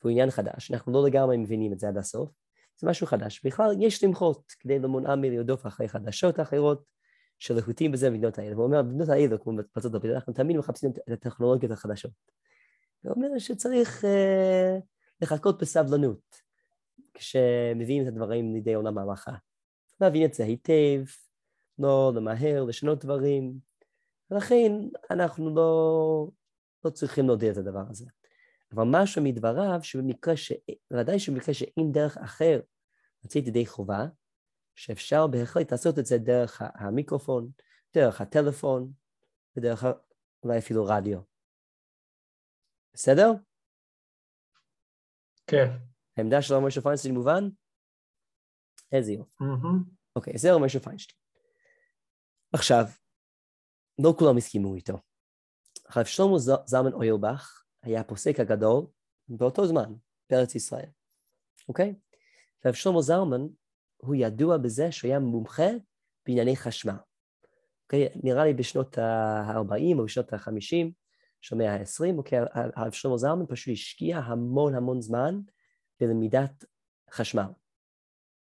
[0.00, 2.30] והוא עניין חדש, אנחנו לא לגמרי מבינים את זה עד הסוף,
[2.76, 3.44] זה משהו חדש.
[3.44, 6.84] בכלל יש למחות כדי למונע מלרדוף אחרי חדשות אחרות
[7.38, 8.54] שלהוטים בזה במדינות האלה.
[8.54, 12.12] הוא אומר, במדינות האלה, כמו בארצות הברית, אנחנו תמיד מחפשים את הטכנולוגיות החדשות.
[13.02, 14.82] הוא אומר שצריך uh,
[15.22, 16.48] לחכות בסבלנות
[17.14, 19.32] כשמביאים את הדברים לידי עולם ההלכה.
[20.00, 21.04] להבין את זה היטב,
[21.78, 23.54] לא למהר, לשנות דברים,
[24.30, 24.72] ולכן
[25.10, 26.28] אנחנו לא,
[26.84, 28.06] לא צריכים להודיע את הדבר הזה.
[28.74, 30.52] אבל משהו מדבריו, שבמקרה ש...
[30.90, 32.60] ודאי שבמקרה שאין דרך אחר
[33.24, 34.06] לצאת ידי חובה,
[34.74, 37.50] שאפשר בהחלט לעשות את זה דרך המיקרופון,
[37.94, 38.92] דרך הטלפון,
[39.56, 39.84] ודרך
[40.42, 41.20] אולי אפילו רדיו.
[42.94, 43.32] בסדר?
[45.46, 45.68] כן.
[46.16, 47.48] העמדה של משה פיינשטיין מובן?
[48.92, 49.44] איזה יופי.
[50.16, 51.18] אוקיי, זה משה פיינשטיין.
[52.52, 52.84] עכשיו,
[53.98, 54.98] לא כולם הסכימו איתו.
[55.84, 58.86] עכשיו, שלמה זלמן אוירבך היה הפוסק הגדול
[59.28, 59.94] באותו זמן
[60.30, 60.88] בארץ ישראל,
[61.68, 61.94] אוקיי?
[62.58, 63.46] עכשיו, שלמה זלמן
[63.96, 65.68] הוא ידוע בזה שהוא היה מומחה
[66.26, 66.96] בענייני חשמל.
[67.84, 68.08] אוקיי?
[68.22, 70.92] נראה לי בשנות ה-40 או בשנות ה-50
[71.40, 75.40] של המאה ה-20, אוקיי, הרב שלמה זלמן פשוט השקיע המון המון זמן
[76.00, 76.64] בלמידת
[77.12, 77.48] חשמל.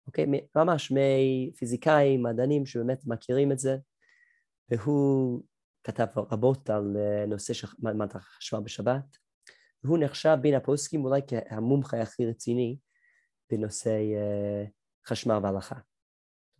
[0.09, 0.27] אוקיי?
[0.57, 3.77] ממש מפיזיקאים, מדענים שבאמת מכירים את זה,
[4.69, 5.43] והוא
[5.85, 9.17] כתב רבות על אה, נושא של מעמד החשמל בשבת,
[9.85, 12.79] והוא נחשב בין הפוסקים אולי כהמומחה הכי רציני
[13.51, 14.71] בנושא uh,
[15.07, 15.77] חשמל והלכה,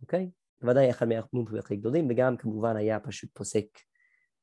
[0.01, 0.29] אוקיי?
[0.61, 3.65] בוודאי אחד מהמומחים הכי גדולים, וגם כמובן היה פשוט פוסק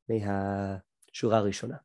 [0.08, 1.76] מהשורה הראשונה.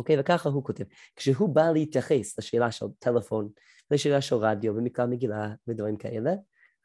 [0.00, 0.20] אוקיי?
[0.20, 0.84] וככה הוא כותב.
[1.16, 3.48] כשהוא בא להתייחס לשאלה של טלפון,
[3.90, 6.30] לשאלה של רדיו ומקרא מגילה ודברים כאלה,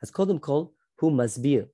[0.04, 0.64] אז קודם כל
[1.02, 1.68] הוא מסביר,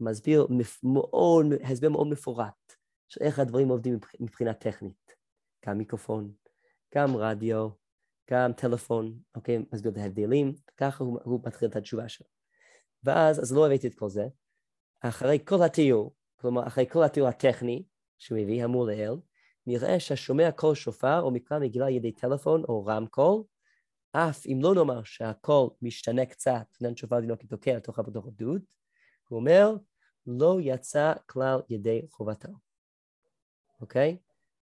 [0.00, 0.46] מסביר
[0.82, 2.72] מאוד, הסבר מאוד מפורט
[3.08, 5.14] של איך הדברים עובדים מבחינה טכנית.
[5.66, 6.32] גם מיקרופון,
[6.94, 7.68] גם רדיו,
[8.30, 12.26] גם טלפון, אוקיי, מסביר את ההבדלים, ככה הוא, הוא מתחיל את התשובה שלו.
[13.04, 14.26] ואז, אז לא הבאתי את כל זה,
[15.00, 17.84] אחרי כל התיאור, כלומר אחרי כל התיאור הטכני
[18.18, 19.14] שהוא הביא, אמור לעיל,
[19.66, 23.42] נראה שהשומע קול שופר או מקרא מגילה על ידי טלפון או רמקול,
[24.12, 28.62] אף אם לא נאמר שהקול משתנה קצת, עניין שופר דינו כתוקע לתוך בתוך הדות,
[29.28, 29.76] הוא אומר,
[30.26, 32.48] לא יצא כלל ידי חובתו,
[33.80, 34.16] אוקיי?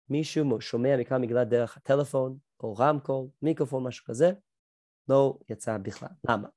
[0.10, 4.32] מישהו שומע מקרא מגילה דרך הטלפון או רמקול, מיקרופון, משהו כזה,
[5.10, 6.10] לא יצא בכלל.
[6.30, 6.48] למה?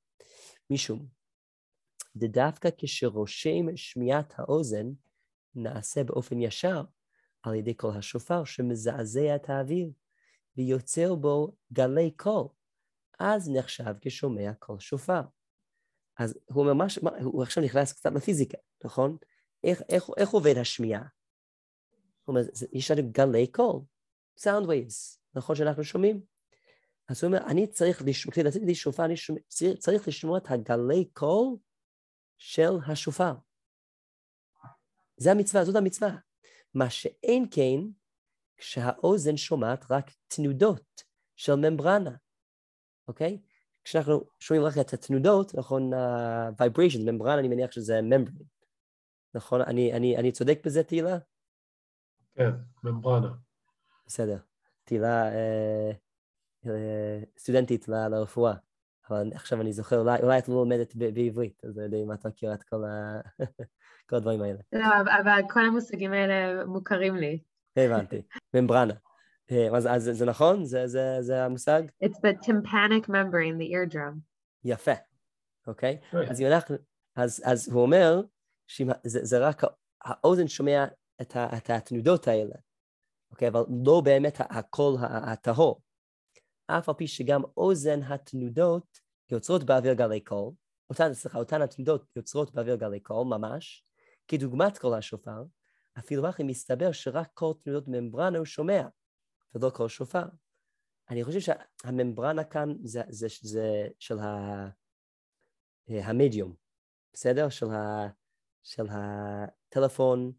[0.70, 1.06] משום
[2.16, 4.86] דווקא כשרושם שמיעת האוזן
[5.54, 6.82] נעשה באופן ישר
[7.46, 9.90] על ידי קול השופר שמזעזע את האוויר
[10.56, 12.46] ויוצר בו גלי קול,
[13.18, 15.22] אז נחשב כשומע קול שופר.
[16.18, 16.86] אז הוא אומר, מה,
[17.22, 19.16] הוא עכשיו נכנס קצת לפיזיקה, נכון?
[19.64, 21.02] איך, איך, איך עובד השמיעה?
[22.24, 22.40] הוא אומר,
[22.72, 23.80] יש לנו גלי קול,
[24.40, 26.20] sound waves, נכון שאנחנו שומעים?
[27.08, 29.40] אז הוא אומר, אני צריך לשמוע, כדי לתת לי שופר, אני שומע,
[29.78, 31.56] צריך לשמוע את הגלי קול
[32.38, 33.32] של השופר.
[35.16, 36.16] זה המצווה, זאת המצווה.
[36.76, 37.80] מה שאין כן,
[38.56, 41.04] כשהאוזן שומעת רק תנודות
[41.36, 42.10] של ממברנה,
[43.08, 43.40] אוקיי?
[43.84, 48.44] כשאנחנו שומעים רק את התנודות, נכון, ה-vibration, uh, ממברנה, אני מניח שזה ממברנה.
[49.34, 49.60] נכון?
[49.60, 51.18] אני, אני, אני צודק בזה, תהילה?
[52.34, 52.50] כן,
[52.84, 53.32] ממברנה.
[54.06, 54.38] בסדר.
[54.84, 55.90] תהילה אה,
[56.66, 58.54] אה, סטודנטית לרפואה,
[59.10, 62.12] אבל עכשיו אני זוכר, אולי, אולי את לא לומדת ב- בעברית, אז אני יודע אם
[62.12, 63.20] את מכירה את כל, ה...
[64.08, 64.58] כל הדברים האלה.
[64.72, 64.86] לא,
[65.22, 67.38] אבל כל המושגים האלה מוכרים לי.
[67.76, 68.22] הבנתי,
[68.54, 68.94] ממברנה.
[69.50, 70.64] אה, אז, אז זה נכון?
[70.64, 71.82] זה, זה, זה המושג?
[72.04, 74.18] It's the tympanic membrane, the eardrum.
[74.64, 74.92] יפה,
[75.66, 75.98] אוקיי?
[76.12, 76.30] אוי.
[76.30, 76.76] אז אנחנו,
[77.16, 78.22] אז, אז הוא אומר
[78.66, 79.62] שזה זה רק
[80.02, 80.84] האוזן שומע
[81.20, 82.54] את, ה, את התנודות האלה,
[83.30, 83.48] אוקיי?
[83.48, 85.80] אבל לא באמת הקול הטהור.
[86.66, 89.00] אף על פי שגם אוזן התנודות
[89.30, 90.50] יוצרות באוויר גלי קול,
[90.90, 93.84] אותן, סליחה, אותן התנודות יוצרות באוויר גלי קול ממש,
[94.28, 95.44] כדוגמת קול השופר,
[95.98, 98.88] אפילו הכי מסתבר שרק קול תנודות ממברנה הוא שומע,
[99.54, 100.24] ולא קול שופר.
[101.10, 104.68] אני חושב שהממברנה כאן זה, זה, זה של ה,
[105.88, 106.54] המדיום,
[107.12, 107.48] בסדר?
[107.48, 108.08] של, ה,
[108.62, 110.32] של הטלפון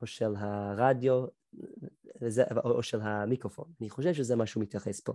[0.00, 1.26] או של הרדיו
[2.20, 3.72] וזה, או, או של המיקרופון.
[3.80, 5.12] אני חושב שזה מה שהוא מתייחס פה.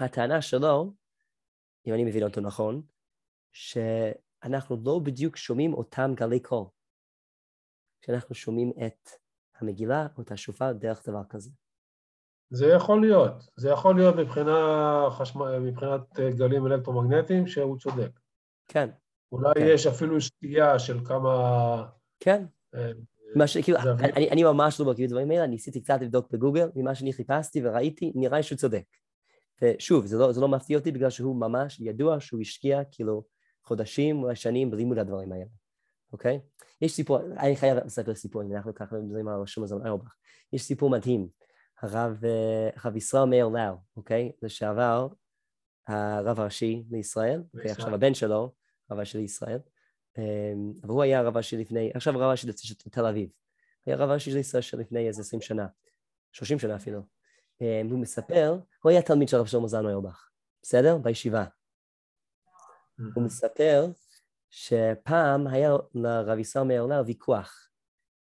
[0.00, 0.92] הטענה שלו,
[1.86, 2.82] אם אני מבין אותו נכון,
[3.52, 6.64] שאנחנו לא בדיוק שומעים אותם גלי קול.
[8.06, 9.08] שאנחנו שומעים את
[9.58, 11.50] המגילה או את השופר דרך דבר כזה.
[12.50, 14.58] זה יכול להיות, זה יכול להיות מבחינה
[15.10, 18.10] חשמל, מבחינת אה, גלים אלקטרומגנטיים שהוא צודק.
[18.68, 18.90] כן,
[19.32, 19.66] אולי כן.
[19.68, 21.86] יש אפילו סטייה של כמה...
[22.20, 22.44] כן.
[22.74, 22.90] אה,
[23.36, 23.56] מה ש...
[23.56, 23.78] כאילו.
[23.78, 28.12] אני, אני- ממש לא בקיא בדברים האלה, ניסיתי קצת לבדוק בגוגל, ממה שאני חיפשתי וראיתי,
[28.14, 28.84] נראה שהוא צודק.
[29.62, 33.24] ושוב, זה לא, זה לא מפתיע אותי בגלל שהוא ממש ידוע שהוא השקיע כאילו
[33.64, 35.44] חודשים או שנים בלימוד הדברים האלה,
[36.12, 36.40] אוקיי?
[36.82, 40.14] יש סיפור, אני חייב לספר סיפור, אם אנחנו ככה מדברים על רשום הזמן אורבך.
[40.52, 41.28] יש סיפור מדהים,
[41.82, 44.32] הרב, אה, הרב ישראל מאיר לאו, אוקיי?
[44.42, 45.08] לשעבר
[45.88, 47.60] הרב הראשי לישראל, אוקיי?
[47.62, 47.72] לישראל.
[47.72, 48.52] עכשיו הבן שלו,
[48.90, 49.58] הרב הראשי לישראל,
[50.18, 53.28] אמ, אבל הוא היה הרב הראשי לפני, עכשיו הרב הראשי של תל אביב.
[53.86, 55.66] היה הרב הראשי של ישראל של לפני איזה 20 שנה,
[56.32, 57.00] 30 שנה אפילו.
[57.60, 60.28] אמ, הוא מספר, הוא היה תלמיד של הרב שלמה זלמן אוירבך,
[60.62, 60.98] בסדר?
[60.98, 61.44] בישיבה.
[63.14, 63.86] הוא מספר
[64.50, 67.68] שפעם היה לרב ישראל מאיר לאו ויכוח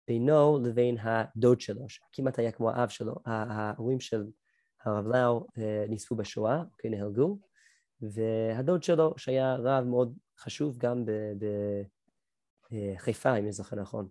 [0.09, 3.15] בינו לבין הדוד שלו, שכמעט היה כמו האב שלו.
[3.27, 4.27] ההורים של
[4.85, 7.39] הרב לאו אה, נספו בשואה, אוקיי, נהרגו,
[8.01, 11.05] והדוד שלו, שהיה רב מאוד חשוב גם
[12.71, 14.09] בחיפה, אם אני זוכר נכון,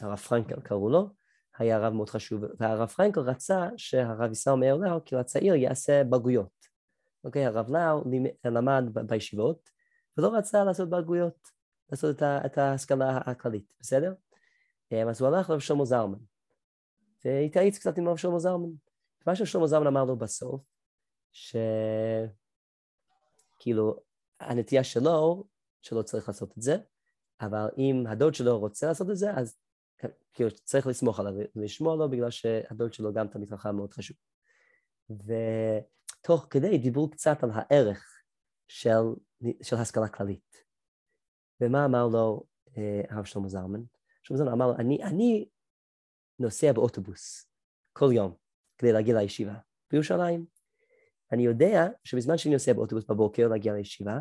[0.00, 1.19] הרב פרנקל קראו לו,
[1.60, 6.66] היה רב מאוד חשוב, והרב פרנקל רצה שהרב ישראל מאיר לאו, כאילו הצעיר, יעשה בגרויות.
[7.24, 8.04] אוקיי, הרב לאו
[8.44, 9.70] למד בישיבות,
[10.18, 11.48] ולא רצה לעשות בגרויות,
[11.90, 14.14] לעשות את, את ההשכלה הכללית, בסדר?
[14.92, 16.18] אמ, אז הוא הלך לרב שלמה זלמן,
[17.24, 18.70] והתייעץ קצת עם הרב שלמה זלמן.
[19.26, 20.60] מה ששלמה זלמן אמר לו בסוף,
[21.32, 22.30] שכאילו
[24.40, 25.44] הנטייה שלו,
[25.82, 26.76] שלא צריך לעשות את זה,
[27.40, 29.56] אבל אם הדוד שלו רוצה לעשות את זה, אז
[30.32, 34.16] כאילו צריך לסמוך עליו ולשמוע לו, בגלל שהדוד שלו גם תמיד חכם מאוד חשוב.
[35.10, 38.22] ותוך כדי דיברו קצת על הערך
[38.68, 39.02] של,
[39.62, 40.56] של השכלה כללית.
[41.60, 42.44] ומה אמר לו
[42.76, 43.80] אה, הרב שלמה זלמן?
[44.22, 45.48] שלמה זלמן אמר לו, אני, אני
[46.38, 47.50] נוסע באוטובוס
[47.92, 48.34] כל יום
[48.78, 49.54] כדי להגיע לישיבה
[49.90, 50.46] בירושלים.
[51.32, 54.20] אני יודע שבזמן שאני נוסע באוטובוס בבוקר להגיע לישיבה,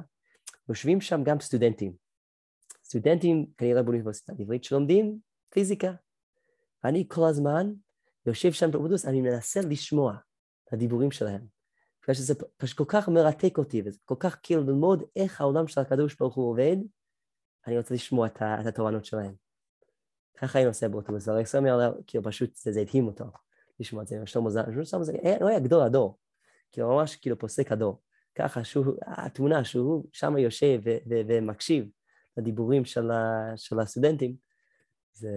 [0.69, 1.93] יושבים שם גם סטודנטים.
[2.83, 5.93] סטודנטים כנראה באוניברסיטה העברית שלומדים פיזיקה.
[6.83, 7.73] ואני כל הזמן
[8.25, 10.17] יושב שם באוטובוס, אני מנסה לשמוע
[10.67, 11.41] את הדיבורים שלהם.
[12.03, 15.81] בגלל שזה פשוט כל כך מרתק אותי, וזה כל כך כאילו ללמוד איך העולם של
[15.81, 16.77] הקדוש ברוך הוא עובד,
[17.67, 19.33] אני רוצה לשמוע את, את התורנות שלהם.
[20.37, 23.25] ככה אני נוסע באוטובוס, הרי ישראל אומר, כאילו פשוט זה, זה הדהים אותו,
[23.79, 26.17] לשמוע את זה, שלמה זלמן, שלמה זלמן, הוא היה גדול הדור,
[26.71, 28.01] כאילו ממש כאילו פוסק הדור.
[28.35, 31.89] ככה שהוא, התמונה שהוא שם יושב ו- ו- ומקשיב
[32.37, 34.35] לדיבורים של, ה- של הסטודנטים,
[35.13, 35.29] זה,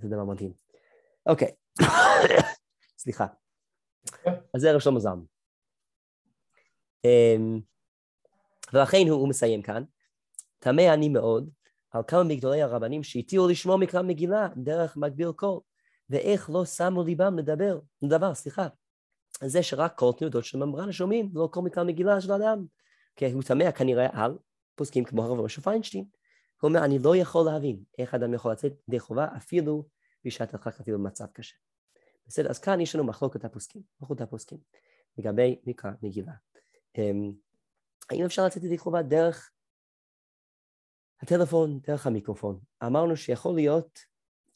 [0.00, 0.52] זה דבר מדהים.
[1.26, 1.50] אוקיי,
[3.02, 3.26] סליחה.
[4.54, 5.24] אז זה הרב שלמה זלמן.
[7.04, 7.60] אמ,
[8.72, 9.84] ולכן הוא, מסיים כאן,
[10.58, 11.50] תמה אני מאוד
[11.90, 15.60] על כמה מגדולי הרבנים שהתירו לשמוע מקרא מגילה דרך מגביר קול,
[16.10, 18.68] ואיך לא שמו ליבם לדבר, לדבר, סליחה,
[19.44, 22.66] זה שרק כל תנודות של ממברנה שומעים, לא כל מקרא מגילה של אדם.
[23.16, 24.38] כי הוא תמה כנראה על
[24.74, 26.04] פוסקים כמו הרב משה פיינשטיין.
[26.60, 29.88] הוא אומר, אני לא יכול להבין איך אדם יכול לצאת ידי חובה אפילו
[30.24, 31.56] בשעת הדחק, אפילו במצב קשה.
[32.26, 34.58] בסדר, אז כאן יש לנו מחלוקת הפוסקים, מחלוקת הפוסקים,
[35.18, 36.32] לגבי מקרא מגילה.
[36.98, 37.32] אמ,
[38.10, 39.50] האם אפשר לצאת ידי חובה דרך
[41.22, 42.60] הטלפון, דרך המיקרופון?
[42.86, 43.98] אמרנו שיכול להיות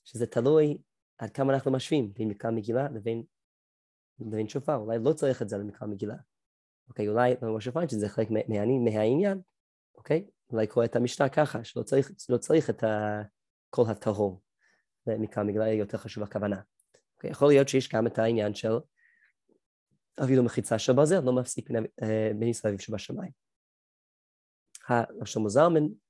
[0.04, 0.78] שזה תלוי
[1.18, 3.22] עד כמה אנחנו משווים בין מקרא מגילה לבין,
[4.20, 6.16] לבין שופר, אולי לא צריך את זה למקרא מגילה.
[6.88, 9.40] אוקיי, אולי למשה פיינשטיין זה חלק מה- מה- מהעניין,
[9.94, 10.26] אוקיי?
[10.50, 14.42] אולי קורא את המשנה ככה, שלא צריך, לא צריך את הקול הטהור.
[15.06, 16.60] למקרא מגילה יותר חשוב הכוונה.
[17.16, 17.30] אוקיי?
[17.30, 18.72] יכול להיות שיש גם את העניין של
[20.24, 21.68] אפילו מחיצה של ברזל לא מפסיק
[22.34, 23.30] מניס שבשמיים.
[25.20, 25.68] עכשיו מוזר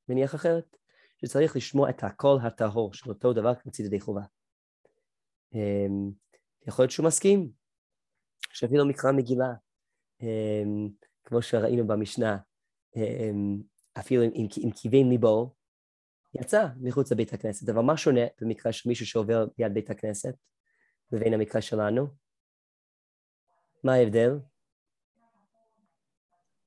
[0.09, 0.77] מניח אחרת,
[1.16, 4.23] שצריך לשמוע את הקול הטהור של אותו דבר כמצית ידי חובה.
[5.55, 6.11] אמ,
[6.68, 7.51] יכול להיות שהוא מסכים,
[8.53, 9.53] שאפילו מקרא מגילה,
[10.23, 10.88] אמ,
[11.25, 12.38] כמו שראינו במשנה,
[12.97, 13.62] אמ,
[13.99, 15.55] אפילו עם, עם כיוון ליבו,
[16.35, 17.69] יצא מחוץ לבית הכנסת.
[17.69, 20.35] אבל מה שונה במקרה של מישהו שעובר ליד בית הכנסת
[21.13, 22.07] לבין המקרה שלנו?
[23.85, 24.39] מה ההבדל?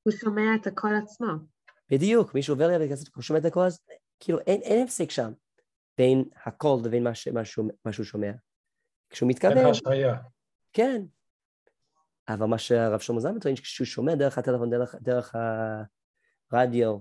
[0.02, 1.26] הוא שומע את הקול עצמו.
[1.90, 3.80] בדיוק, מי שעובר ליד בית הכנסת, הוא שומע את הקול, אז
[4.20, 5.32] כאילו אין, אין הפסק שם
[5.98, 8.32] בין הקול לבין מה, ש, מה, שהוא, מה שהוא שומע.
[9.10, 9.56] כשהוא מתכוון...
[9.56, 10.16] אין השעיה.
[10.72, 11.02] כן.
[12.28, 15.34] אבל מה שהרב שלמה זלמן טוען, כשהוא שומע דרך הטלפון, דרך, דרך
[16.52, 16.98] הרדיו,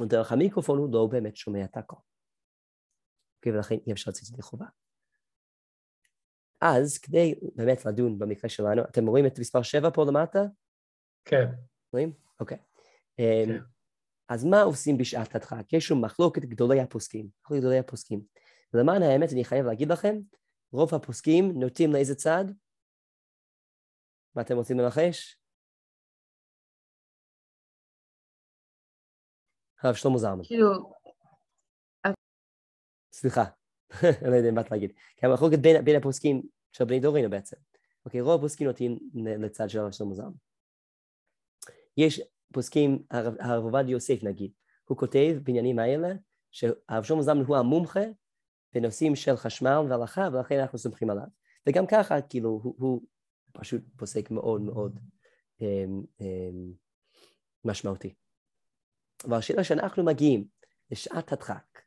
[0.00, 1.96] דרך המיקרופון, הוא לא באמת שומע את הכל.
[3.46, 4.66] ולכן אי אפשר לצאת ידי חובה.
[6.60, 10.38] אז כדי באמת לדון במקרה שלנו, אתם רואים את מספר 7 פה למטה?
[11.24, 11.46] כן.
[11.92, 12.12] רואים?
[12.40, 12.58] אוקיי.
[13.16, 13.22] כן.
[13.22, 13.58] אמ,
[14.28, 15.72] אז מה עושים בשעת הדחק?
[15.72, 18.20] יש שם מחלוקת גדולי הפוסקים, מחלוקת גדולי הפוסקים.
[18.74, 20.18] ולמען האמת אני חייב להגיד לכם,
[20.72, 22.44] רוב הפוסקים נוטים לאיזה צד?
[24.34, 25.37] מה אתם רוצים לנחש?
[29.82, 30.44] הרב שלמה זרמן.
[30.44, 30.98] כאילו...
[33.12, 33.44] סליחה,
[34.22, 34.92] אני לא יודע מה את להגיד.
[35.16, 37.56] כי המחלוקת בין, בין הפוסקים של בני דורינו בעצם.
[38.04, 40.36] אוקיי, רוב הפוסקים נוטים לצד של הרב שלמה זרמן.
[41.96, 42.20] יש
[42.52, 44.52] פוסקים, הרב עובדיה יוסף נגיד,
[44.84, 46.08] הוא כותב בעניינים האלה
[46.50, 48.04] שהרב שלמה זלמן הוא המומחה
[48.74, 51.26] בנושאים של חשמל והלכה ולכן אנחנו סומכים עליו.
[51.68, 53.02] וגם ככה כאילו הוא, הוא
[53.52, 55.00] פשוט פוסק מאוד מאוד
[55.60, 55.62] um,
[56.20, 56.74] um,
[57.64, 58.14] משמעותי.
[59.24, 60.48] והשאלה שאנחנו מגיעים
[60.90, 61.82] לשעת הדחק,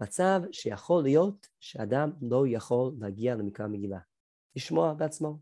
[0.00, 3.98] מצב שיכול להיות שאדם לא יכול להגיע למקרא מגילה,
[4.56, 5.38] לשמוע בעצמו.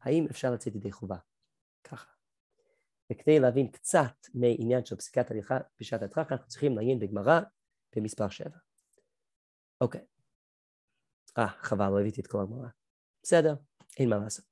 [0.00, 1.16] האם אפשר לצאת ידי חובה?
[1.84, 2.10] ככה.
[3.12, 7.40] וכדי להבין קצת מעניין של פסיקת הליכה בשעת הדחק, אנחנו צריכים לעיין בגמרא
[7.96, 8.50] במספר 7.
[9.80, 10.04] אוקיי.
[11.38, 12.68] אה, חבל, לא הבאתי את כל הגמרא.
[13.22, 13.54] בסדר,
[13.98, 14.44] אין מה לעשות.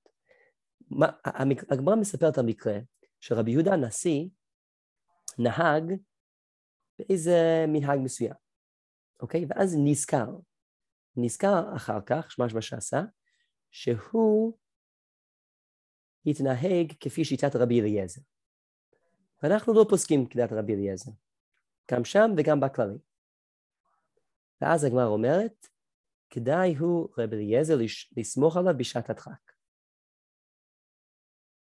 [1.71, 2.79] הגמרא מספרת על מקרה
[3.21, 4.29] שרבי יהודה הנשיא
[5.39, 5.93] נהג
[6.99, 8.35] באיזה מנהג מסוים,
[9.21, 9.47] אוקיי?
[9.49, 10.29] ואז נזכר,
[11.17, 13.03] נזכר אחר כך, מה שעשה,
[13.71, 14.59] שהוא
[16.27, 18.21] התנהג כפי שיטת רבי אליעזר.
[19.43, 21.11] ואנחנו לא פוסקים כדת רבי אליעזר,
[21.91, 22.99] גם שם וגם בכללי.
[24.61, 25.67] ואז הגמר אומרת,
[26.31, 27.75] כדאי הוא רבי אליעזר
[28.17, 29.53] לסמוך עליו בשעת הדחק.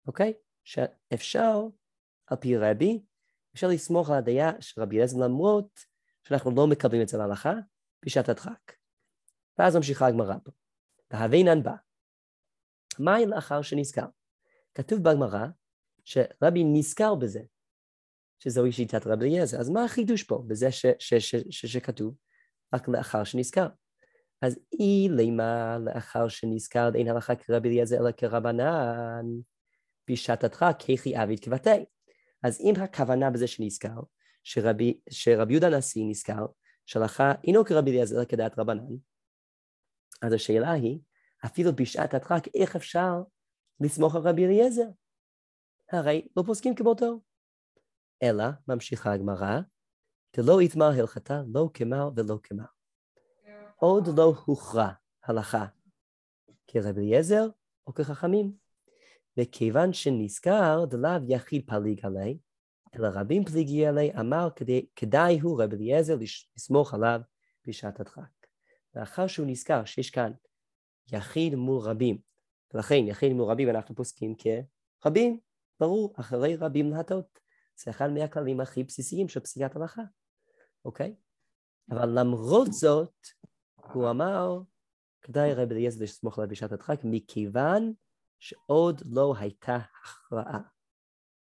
[0.08, 0.34] אוקיי?
[0.63, 1.60] שאפשר,
[2.28, 3.04] על פי רבי,
[3.56, 5.80] אפשר לסמוך על הדעה של רבי אליעזר למרות
[6.24, 7.54] שאנחנו לא מקבלים את זה להלכה
[8.06, 8.72] בשעת הדחק.
[9.60, 10.52] ואז ממשיכה הגמרא פה.
[11.12, 11.76] והבינן בא.
[13.00, 14.06] מהי לאחר שנזכר?
[14.76, 15.46] כתוב בגמרא
[16.06, 17.42] שרבי נזכר בזה,
[18.40, 19.60] שזוהי שיטת רבי אליעזר.
[19.60, 22.16] אז מה החידוש פה בזה ש, ש, ש, ש, שכתוב
[22.74, 23.68] רק לאחר שנזכר?
[24.42, 29.26] אז אי לימה לאחר שנזכר אין הלכה כרבי אליעזר אלא כרבנן
[30.10, 31.86] בשעתתך ככי עביד כבתי.
[32.43, 33.99] אז אם הכוונה בזה שנזכר,
[34.43, 36.45] שרבי, שרבי יהודה הנשיא נזכר,
[36.86, 38.95] שהלכה אינו כרבי אליעזר כדעת רבנן,
[40.21, 40.99] אז השאלה היא,
[41.45, 43.21] אפילו בשעת הדחק, איך אפשר
[43.80, 44.88] לסמוך על רבי אליעזר?
[45.91, 47.21] הרי לא פוסקים כמותו.
[48.23, 49.60] אלא, ממשיכה הגמרא,
[50.38, 52.65] דלא יתמר הלכתה, לא כמר ולא כמר.
[53.75, 54.89] עוד לא הוכרע
[55.23, 55.65] הלכה
[56.67, 57.47] כרב אליעזר
[57.88, 58.61] או כחכמים.
[59.38, 62.38] וכיוון שנזכר דלאו יחיד פליג עלי,
[62.96, 66.17] אלא רבים פליגי עלי, אמר כדי, כדאי הוא רב אליעזר
[66.56, 67.22] לסמוך עליו
[67.67, 68.22] בשעת הדחק.
[68.96, 70.32] לאחר שהוא נזכר שיש כאן
[71.12, 72.17] יחיד מול רבים,
[72.74, 75.39] ולכן יחיד מול רבים אנחנו פוסקים כרבים,
[75.80, 77.39] ברור, אחרי רבים להטות.
[77.84, 80.02] זה אחד מהכללים הכי בסיסיים של פסיקת הלכה,
[80.86, 81.15] אוקיי?
[81.91, 83.28] אבל למרות זאת,
[83.94, 84.60] הוא אמר,
[85.22, 87.94] כדאי רבי אליעזר לסמוך עליו בשעת הדחק, מכיוון
[88.41, 90.62] שעוד לא הייתה הכרעה,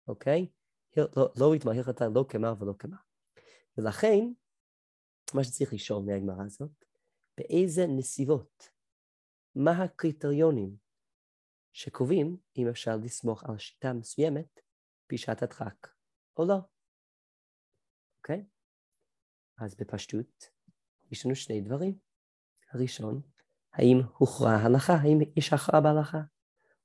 [0.09, 0.51] אוקיי?
[0.97, 2.97] לא, לא התמהר אותה לא כמר ולא כמר.
[3.79, 4.33] ולכן,
[5.35, 6.85] מה שצריך לשאול מהגמרא הזאת,
[7.37, 8.69] באיזה נסיבות,
[9.55, 10.77] מה הקריטריונים
[11.73, 14.61] שקובעים אם אפשר לסמוך על שיטה מסוימת
[15.13, 15.87] בשעת הדחק
[16.37, 16.59] או לא.
[18.19, 18.45] אוקיי?
[19.59, 20.45] אז בפשטות,
[21.11, 21.99] יש לנו שני דברים.
[22.73, 23.21] הראשון,
[23.73, 26.19] האם הוכרע הלכה, האם יש הכרעה בהלכה,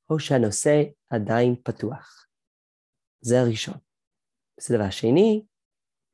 [0.10, 2.28] או שהנושא עדיין פתוח.
[3.22, 3.78] זה הראשון.
[4.58, 5.46] בסדר, והשני,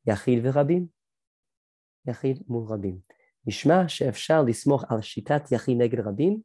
[0.08, 0.88] יחיד ורבים.
[2.08, 3.00] יחיד מול רבים.
[3.46, 6.42] נשמע שאפשר לסמוך על שיטת יחיד נגד רבים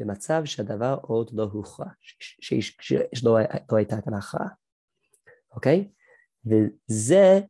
[0.00, 1.86] במצב שהדבר עוד לא הוכרע,
[2.40, 3.38] שלא
[3.72, 4.48] לא הייתה כאן הכרעה,
[5.54, 5.90] אוקיי?
[6.44, 7.40] וזה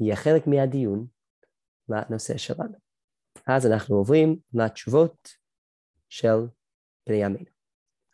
[0.00, 1.06] יהיה חלק מהדיון
[1.88, 2.78] לנושא שלנו.
[3.46, 5.28] אז אנחנו עוברים לתשובות
[6.08, 6.46] של
[7.06, 7.59] בני ימינו.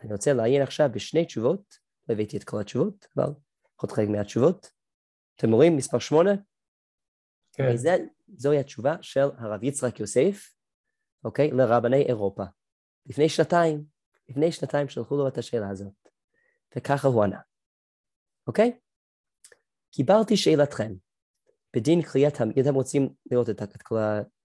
[0.00, 1.78] אני רוצה לעיין עכשיו בשני תשובות,
[2.08, 3.32] לא הבאתי את כל התשובות, אבל
[3.76, 4.70] עוד חלק מהתשובות.
[5.36, 6.30] אתם רואים מספר שמונה?
[7.52, 7.64] כן.
[7.74, 7.96] וזה,
[8.36, 10.54] זוהי התשובה של הרב יצחק יוסף,
[11.24, 11.50] אוקיי?
[11.50, 12.44] לרבני אירופה.
[13.06, 13.84] לפני שנתיים,
[14.28, 16.08] לפני שנתיים שלחו לו את השאלה הזאת,
[16.76, 17.40] וככה הוא ענה,
[18.46, 18.78] אוקיי?
[19.90, 20.94] קיבלתי שאלתכם,
[21.76, 23.96] בדין קריאת, אם אתם רוצים לראות את, את, כל,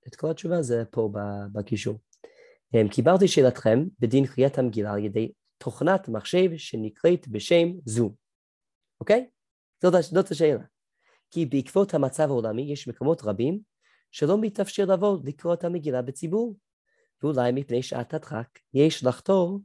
[0.08, 1.10] את כל התשובה, זה פה
[1.54, 2.00] בקישור.
[2.92, 5.32] קיבלתי שאלתכם בדין קריאת המגילה על ידי
[5.64, 8.16] תוכנת מחשב שנקראת בשם זום,
[9.00, 9.30] אוקיי?
[9.82, 10.64] זאת, זאת השאלה.
[11.32, 13.60] כי בעקבות המצב העולמי יש מקומות רבים
[14.12, 16.58] שלא מתאפשר לבוא לקרוא את המגילה בציבור,
[17.24, 19.60] ואולי מפני שעת הדחק יש לחתור,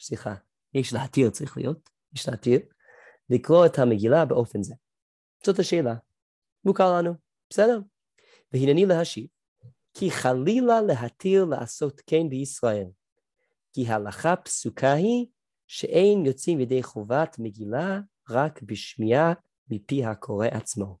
[0.00, 0.34] סליחה,
[0.74, 2.60] יש להתיר צריך להיות, יש להתיר,
[3.30, 4.74] לקרוא את המגילה באופן זה.
[5.46, 5.94] זאת השאלה.
[6.64, 7.14] מוכר לנו,
[7.50, 7.80] בסדר?
[8.52, 9.26] והנני להשיב,
[9.94, 12.86] כי חלילה להתיר לעשות כן בישראל,
[13.76, 15.26] כי הלכה פסוקה היא
[15.66, 18.00] שאין יוצאים ידי חובת מגילה
[18.30, 19.32] רק בשמיעה
[19.70, 20.98] מפי הקורא עצמו,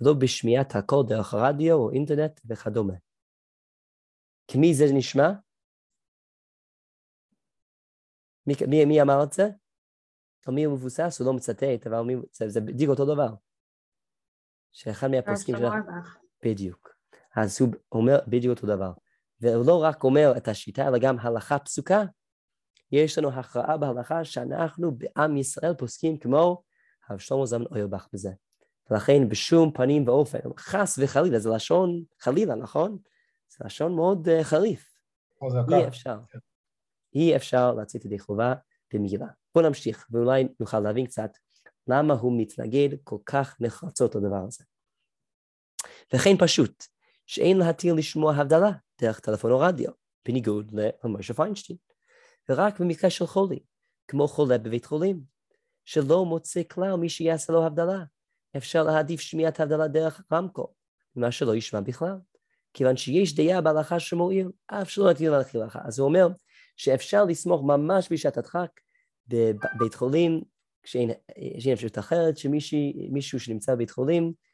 [0.00, 2.94] ולא בשמיעת הכל דרך רדיו או אינטרנט וכדומה.
[4.48, 5.32] כמי זה נשמע?
[8.46, 9.48] מי, מי, מי אמר את זה?
[10.46, 11.20] על מי הוא מבוסס?
[11.20, 13.34] הוא לא מצטט, אבל מי, זה, זה בדיוק אותו דבר.
[14.72, 15.72] שאחד מהפוסקים שלך...
[16.44, 16.96] בדיוק.
[17.36, 18.92] אז הוא אומר בדיוק אותו דבר.
[19.42, 22.04] והוא לא רק אומר את השיטה, אלא גם הלכה פסוקה.
[22.92, 26.62] יש לנו הכרעה בהלכה שאנחנו בעם ישראל פוסקים כמו
[27.08, 28.30] הרב שלמה זמן אוירבך בזה.
[28.90, 32.98] ולכן בשום פנים ואופן, חס וחלילה, זה לשון חלילה, נכון?
[33.48, 34.92] זה לשון מאוד uh, חריף.
[35.78, 36.18] אי אפשר.
[37.14, 38.54] אי אפשר לצאת ידי חובה
[38.94, 39.26] במגילה.
[39.54, 41.30] בואו נמשיך, ואולי נוכל להבין קצת
[41.86, 44.64] למה הוא מתנגד כל כך נחרצות לדבר הזה.
[46.14, 46.84] וכן פשוט,
[47.32, 48.70] שאין להתיר לשמוע הבדלה
[49.00, 49.90] דרך טלפון או רדיו,
[50.24, 50.72] בניגוד
[51.04, 51.78] למשה פיינשטיין,
[52.48, 53.58] ורק במקרה של חולי,
[54.08, 55.20] כמו חולה בבית חולים,
[55.84, 58.04] שלא מוצא כלל מי שיעשה לו הבדלה,
[58.56, 60.66] אפשר להעדיף שמיעת הבדלה דרך רמקול,
[61.16, 62.18] ממה שלא ישמע בכלל,
[62.74, 65.80] כיוון שיש דעה בהלכה שמועיל, אף שלא נתיר להלכה.
[65.84, 66.28] אז הוא אומר
[66.76, 68.70] שאפשר לסמוך ממש בשעת הדחק
[69.28, 70.42] בבית חולים,
[70.82, 71.10] כשאין
[71.72, 74.51] אפשרות אחרת, שמישהו שנמצא בבית חולים אה,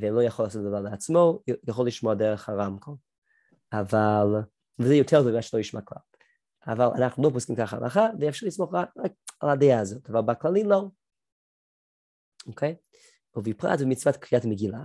[0.00, 2.94] ולא יכול לעשות דבר לעצמו, יכול לשמוע דרך הרמקול.
[3.72, 4.26] אבל,
[4.78, 5.98] וזה יותר ממה שלא ישמע כלל.
[6.66, 8.90] אבל אנחנו לא פוסקים ככה הלכה, ואפשר לסמוך רק,
[9.40, 10.88] על הדעה הזאת, אבל בכללי לא.
[12.46, 12.76] אוקיי?
[13.36, 14.82] ובפרט במצוות קריאת מגילה,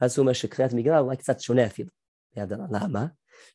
[0.00, 1.90] אז הוא אומר שקריאת מגילה אולי קצת שונה אפילו.
[2.70, 3.06] למה?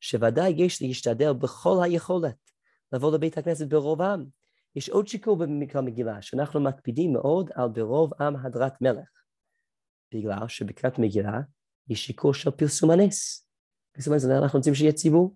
[0.02, 2.52] שוודאי יש להשתדל בכל היכולת
[2.92, 4.26] לבוא לבית הכנסת ברוב עם.
[4.76, 9.10] יש עוד שיקול במקרא מגילה, שאנחנו מקפידים מאוד על ברוב עם הדרת מלך.
[10.16, 11.40] בגלל שבקריאת מגילה
[11.90, 13.48] יש שיקול של פרסום הנס.
[13.92, 15.36] פרסום הנס, אנחנו רוצים שיהיה ציבור.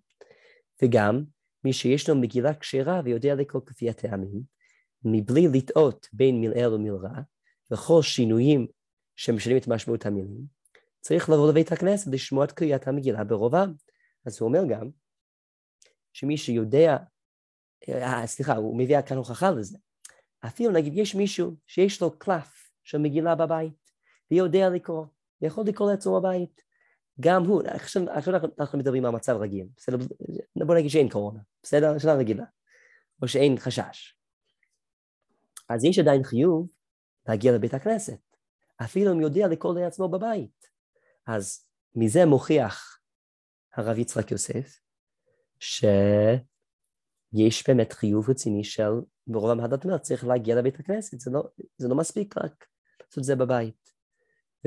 [0.83, 1.23] וגם,
[1.63, 4.41] מי שיש לו מגילה כשרה ויודע לקרוא כפי הטעמים,
[5.03, 7.19] מבלי לטעות בין מלעיל ומלרע,
[7.71, 8.67] וכל שינויים
[9.15, 10.43] שמשנים את משמעות המילים,
[11.01, 13.73] צריך לבוא לבית הכנסת לשמוע את קריאת המגילה ברובם.
[14.25, 14.89] אז הוא אומר גם,
[16.13, 16.97] שמי שיודע,
[17.89, 19.77] אה, סליחה, הוא מביא כאן הוכחה לזה.
[20.45, 23.88] אפילו נגיד יש מישהו שיש לו קלף של מגילה בבית,
[24.31, 25.05] ויודע לקרוא,
[25.41, 26.61] יכול לקרוא לעצמו בבית.
[27.19, 29.97] גם הוא, עכשיו, עכשיו אנחנו מדברים על מצב רגיל, בסדר?
[30.55, 31.97] בוא נגיד שאין קורונה, בסדר?
[31.97, 32.45] שנה רגילה,
[33.21, 34.15] או שאין חשש.
[35.69, 36.67] אז יש עדיין חיוב
[37.27, 38.19] להגיע לבית הכנסת,
[38.83, 40.69] אפילו אם יודע לקרוא לעצמו בבית.
[41.27, 41.65] אז
[41.95, 42.99] מזה מוכיח
[43.75, 44.79] הרב יצחק יוסף,
[45.59, 48.91] שיש באמת חיוב רציני של
[49.27, 51.43] ברוב המהדת אומרת, צריך להגיע לבית הכנסת, זה לא,
[51.77, 52.65] זה לא מספיק רק
[53.01, 53.88] לעשות את זה בבית.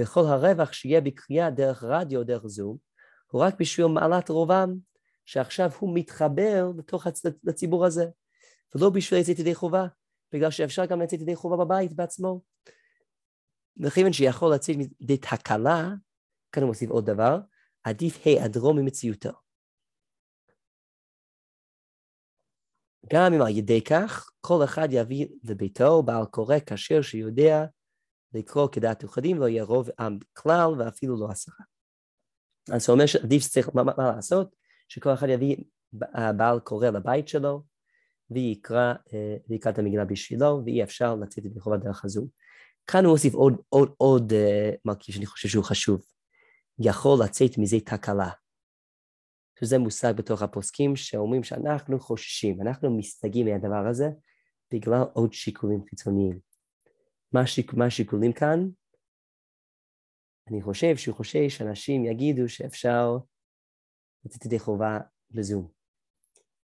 [0.00, 2.76] וכל הרווח שיהיה בקריאה דרך רדיו או דרך זום,
[3.26, 4.74] הוא רק בשביל מעלת רובם,
[5.24, 7.22] שעכשיו הוא מתחבר לתוך הצ...
[7.44, 8.04] לציבור הזה,
[8.74, 9.86] ולא בשביל לצאת ידי חובה,
[10.32, 12.40] בגלל שאפשר גם לצאת ידי חובה בבית בעצמו.
[13.76, 15.88] וכיוון שיכול לצאת ידי תקלה,
[16.52, 17.38] כאן הוא מוסיף עוד דבר,
[17.84, 19.32] עדיף היעדרו ממציאותו.
[23.12, 27.64] גם אם על ידי כך, כל אחד יביא לביתו בעל קורא כשר שיודע
[28.34, 31.64] לקרוא כדעת יוחדים, לא יהיה רוב עם כלל ואפילו לא עשרה.
[32.72, 34.56] אז הוא אומר שעדיף שצריך, מה, מה לעשות?
[34.88, 35.56] שכל אחד יביא
[36.36, 37.62] בעל קורא לבית שלו,
[38.30, 42.26] ויקרא, אה, ויקרא את המגילה בשבילו, ואי אפשר לצאת את חובת דרך הזו.
[42.86, 46.02] כאן הוא מוסיף עוד, עוד, עוד uh, מרכיב שאני חושב שהוא חשוב.
[46.78, 48.30] יכול לצאת מזה תקלה.
[49.60, 54.10] שזה מושג בתוך הפוסקים שאומרים שאנחנו חוששים, אנחנו מסתגים מהדבר הזה
[54.72, 56.38] בגלל עוד שיקולים חיצוניים.
[57.32, 58.68] מה, שיק, מה השיקולים כאן?
[60.50, 63.16] אני חושב שהוא חושש שאנשים יגידו שאפשר
[64.24, 64.98] לתת ידי חובה
[65.30, 65.68] בזום.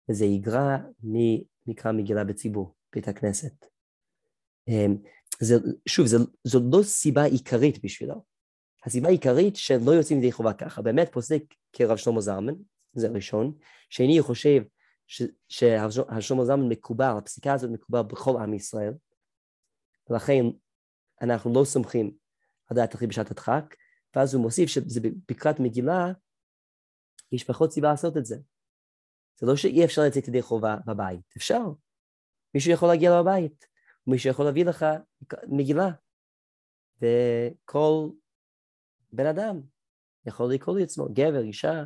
[0.10, 3.66] וזה יגרע ממקרא מגילה בציבור, בית הכנסת.
[4.68, 4.98] אמ,
[5.40, 5.56] זה,
[5.88, 8.24] שוב, זו, זו לא סיבה עיקרית בשבילו.
[8.86, 11.44] הסיבה העיקרית שלא יוצאים ידי חובה ככה, באמת פוסק
[11.74, 12.54] כרב שלמה זלמן,
[12.94, 13.58] זה ראשון.
[13.98, 14.64] הוא חושב
[15.50, 18.94] שהרב שלמה זלמן מקובל, הפסיקה הזאת מקובל בכל עם ישראל,
[20.10, 20.44] ולכן
[21.22, 22.18] אנחנו לא סומכים
[22.68, 23.76] על דעת אחי בשעת הדחק,
[24.16, 25.00] ואז הוא מוסיף שזה
[25.30, 26.06] בקראת מגילה,
[27.32, 28.36] יש פחות סיבה לעשות את זה.
[29.40, 31.62] זה לא שאי אפשר לצאת ידי חובה בבית, אפשר.
[32.54, 33.66] מישהו יכול להגיע לבית,
[34.08, 34.86] מישהו יכול להביא לך
[35.48, 35.90] מגילה,
[36.98, 38.10] וכל
[39.12, 39.62] בן אדם
[40.26, 41.84] יכול לקרוא לעצמו, גבר, אישה,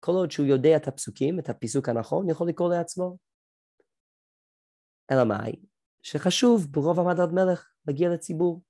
[0.00, 3.18] כל עוד שהוא יודע את הפסוקים, את הפיסוק הנכון, יכול לקרוא לעצמו.
[5.10, 5.52] אלא מאי?
[6.04, 8.62] שחשוב ברוב המדד מלך להגיע לציבור.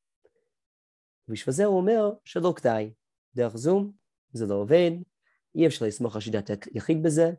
[1.29, 2.93] ובשביל זה הוא אומר שלא כדאי.
[3.35, 3.93] דרך זום
[4.33, 4.91] זה לא עובד,
[5.55, 7.31] אי אפשר לסמוך על שיטת יחיד בזה,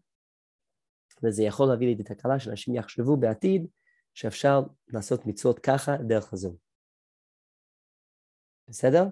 [1.24, 3.68] וזה יכול להביא לידי תקלה שאנשים יחשבו בעתיד
[4.14, 6.56] שאפשר לעשות מצוות ככה דרך הזום.
[8.68, 9.06] בסדר?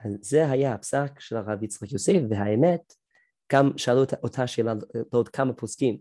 [0.00, 2.92] אז זה היה הפסק של הרב יצחק יוסף, והאמת,
[3.52, 4.72] גם שאלו אותה שאלה
[5.12, 5.98] לעוד כמה פוסקים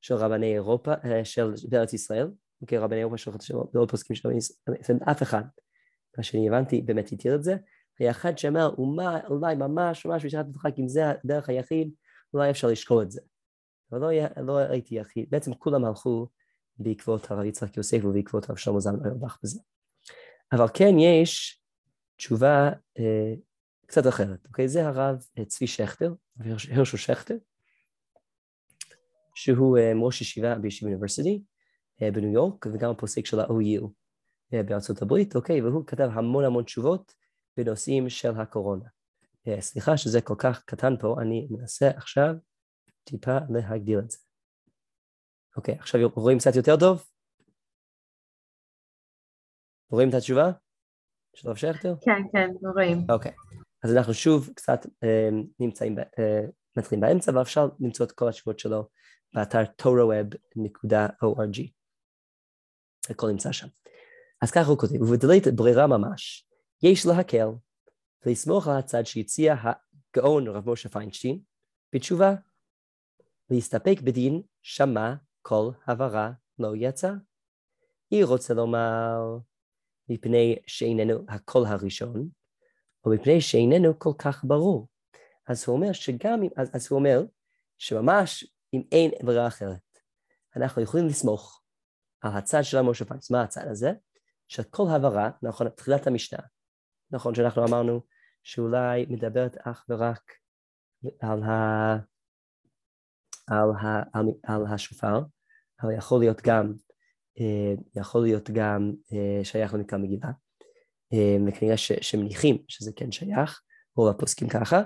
[0.00, 2.30] של רבני אירופה, אה, של בארץ ישראל,
[2.62, 4.28] אוקיי, רבני אירופה של עוד פוסקים של
[5.10, 5.42] אף אחד,
[6.18, 7.56] מה שאני הבנתי, באמת התיר את זה,
[7.98, 8.74] היה אחד שאמר,
[9.28, 11.90] אולי ממש ממש בשעת הדחק, אם זה הדרך היחיד,
[12.34, 13.20] אולי אפשר לשקול את זה.
[13.90, 16.28] אבל לא, לא ראיתי יחיד, בעצם כולם הלכו
[16.78, 19.60] בעקבות הרב יצחק יוסף ובעקבות הרב שלמה זלמן אוירבך בזה.
[20.52, 21.62] אבל כן יש
[22.16, 23.34] תשובה אה,
[23.86, 24.68] קצת אחרת, אוקיי?
[24.68, 26.14] זה הרב אה, צבי שכטר,
[26.70, 27.36] הרשו שכטר,
[29.34, 31.42] שהוא אה, ראש ישיבה בישיבה אוניברסיטי
[32.10, 33.88] בניו יורק, וגם הפוסק של ה-OU
[34.54, 35.62] אה, בארצות הברית, אוקיי?
[35.62, 37.14] והוא כתב המון המון תשובות
[37.56, 38.88] בנושאים של הקורונה.
[39.48, 42.34] אה, סליחה שזה כל כך קטן פה, אני מנסה עכשיו
[43.04, 44.18] טיפה להגדיל את זה.
[45.56, 47.04] אוקיי, עכשיו רואים קצת יותר טוב?
[49.90, 50.50] רואים את התשובה?
[51.34, 51.94] של הרב שכטר?
[52.00, 53.06] כן, כן, רואים.
[53.10, 53.32] אוקיי,
[53.84, 55.28] אז אנחנו שוב קצת אה,
[55.60, 56.40] נמצאים, אה,
[56.76, 58.88] מתחילים באמצע, ואפשר למצוא את כל התשובות שלו
[59.34, 61.72] באתר toroweb.org.
[63.10, 63.66] הכל נמצא שם.
[64.42, 66.46] אז ככה הוא כותב, ובדלית ברירה ממש,
[66.82, 67.46] יש להקל
[68.26, 71.38] ולסמוך על הצד שהציע הגאון רב משה פיינשטיין
[71.92, 72.34] בתשובה
[73.50, 77.12] להסתפק בדין שמע כל הבהרה לא יצא.
[78.10, 79.38] היא רוצה לומר
[80.08, 82.28] מפני שאיננו הקול הראשון,
[83.04, 84.88] או מפני שאיננו כל כך ברור.
[85.48, 87.24] אז הוא אומר שגם אם, אז, אז הוא אומר
[87.78, 88.44] שממש
[88.74, 89.98] אם אין ברירה אחרת,
[90.56, 91.61] אנחנו יכולים לסמוך
[92.22, 93.30] הצד של המשה פיינס.
[93.30, 93.92] מה הצד הזה?
[94.48, 96.38] שכל הבהרה, נכון, תחילת המשנה,
[97.10, 98.00] נכון שאנחנו אמרנו
[98.42, 100.32] שאולי מדברת אך ורק
[101.20, 101.96] על, ה,
[103.46, 105.20] על, ה, על, על השופר,
[105.82, 106.72] אבל יכול להיות גם,
[107.40, 110.30] אה, יכול להיות גם אה, שייך למקרא מגילה,
[111.12, 113.62] אה, וכנראה ש, שמניחים שזה כן שייך,
[113.96, 114.82] רוב הפוסקים ככה,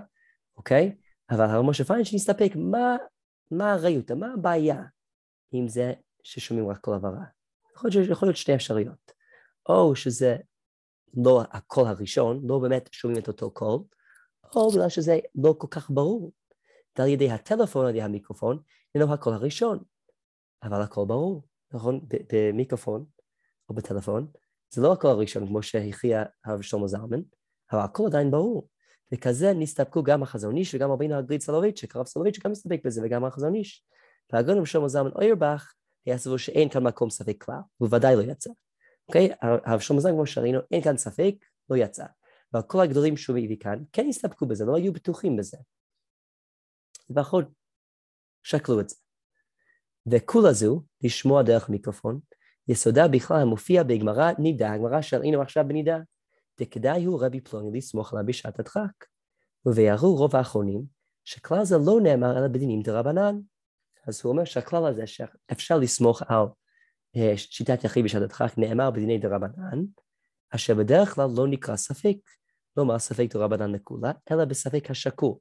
[0.57, 0.97] אוקיי?
[1.31, 2.97] אבל הרב משה פיינשטיין הסתפק, מה,
[3.51, 4.83] מה הראיות, מה הבעיה
[5.53, 5.93] עם זה
[6.27, 7.25] ששומעים רק כל הבהרה?
[7.77, 9.13] יכול להיות, יכול להיות שתי אפשרויות,
[9.69, 10.37] או שזה
[11.17, 13.79] לא הקול הראשון, לא באמת שומעים את אותו קול,
[14.55, 16.33] או בגלל שזה לא כל כך ברור.
[16.99, 18.59] ועל ידי הטלפון, על ידי המיקרופון,
[18.95, 19.79] אינו הקול הראשון.
[20.63, 22.01] אבל הקול ברור, נכון?
[22.33, 23.05] במיקרופון
[23.69, 24.27] או בטלפון,
[24.71, 27.21] זה לא הקול הראשון כמו שהכריע הרב שלמה זלמן,
[27.73, 28.69] אבל הקול עדיין ברור.
[29.15, 33.25] וכזה נסתפקו גם החזון איש וגם רבינו הגרי"ד סולובייצ'יק, הרב סולובייצ'יק גם מסתפק בזה וגם
[33.25, 33.85] החזון איש.
[34.33, 35.73] והגאון שלמה זלמן אוירבך
[36.07, 38.51] היה סבור שאין כאן מקום ספק כלל, הוא ודאי לא יצא.
[39.09, 39.29] אוקיי?
[39.43, 41.35] הרב שלמה זלמן כמו שראינו, אין כאן ספק,
[41.71, 42.05] לא יצא.
[42.53, 45.57] אבל כל הגדולים שהוא מביא כאן כן הסתפקו בזה, לא היו בטוחים בזה.
[47.11, 47.45] לפחות
[48.43, 48.97] שקלו את זה.
[50.07, 52.21] וכולה זו, לשמוע דרך מיקרופון,
[52.69, 55.99] יסודה בכלל המופיע בגמרא נידה, הגמרא שראינו עכשיו בנידה,
[56.61, 59.05] דכדאי הוא רבי פלוני לסמוך עליו בשעת הדחק.
[59.67, 60.83] וביארו רוב האחרונים,
[61.25, 63.41] שכלל זה לא נאמר אלא בדינים דרבנן.
[64.07, 66.45] אז הוא אומר שהכלל הזה שאפשר לסמוך על
[67.17, 69.85] אה, שיטת יחיד בשעת הדחק נאמר בדיני דרבנן,
[70.51, 72.17] אשר בדרך כלל לא נקרא ספק,
[72.77, 75.35] לא אומר ספק דרבנן לכולה, אלא בספק השקול.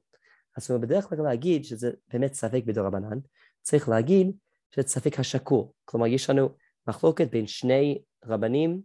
[0.56, 3.18] אז הוא בדרך כלל להגיד שזה באמת ספק בדרבנן,
[3.62, 4.36] צריך להגיד
[4.70, 5.64] שזה ספק השקול.
[5.84, 6.48] כלומר, יש לנו
[6.88, 8.82] מחלוקת בין שני רבנים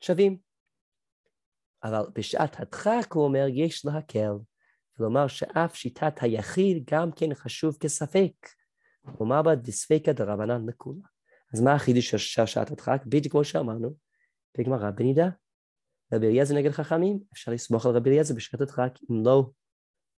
[0.00, 0.38] שווים.
[1.82, 4.32] אבל בשעת הדחק הוא אומר, יש להקל
[4.96, 8.32] כלומר שאף שיטת היחיד גם כן חשוב כספק.
[9.16, 11.02] כלומר בה דספקא דרבנן לכולה.
[11.54, 13.02] אז מה החידוש של שעת הדחק?
[13.06, 13.94] בדיוק כמו שאמרנו,
[14.58, 15.28] בגמרא בנידה.
[16.14, 19.50] רבי אליעזר נגד חכמים, אפשר לסמוך על רבי אליעזר בשעת הדחק אם לא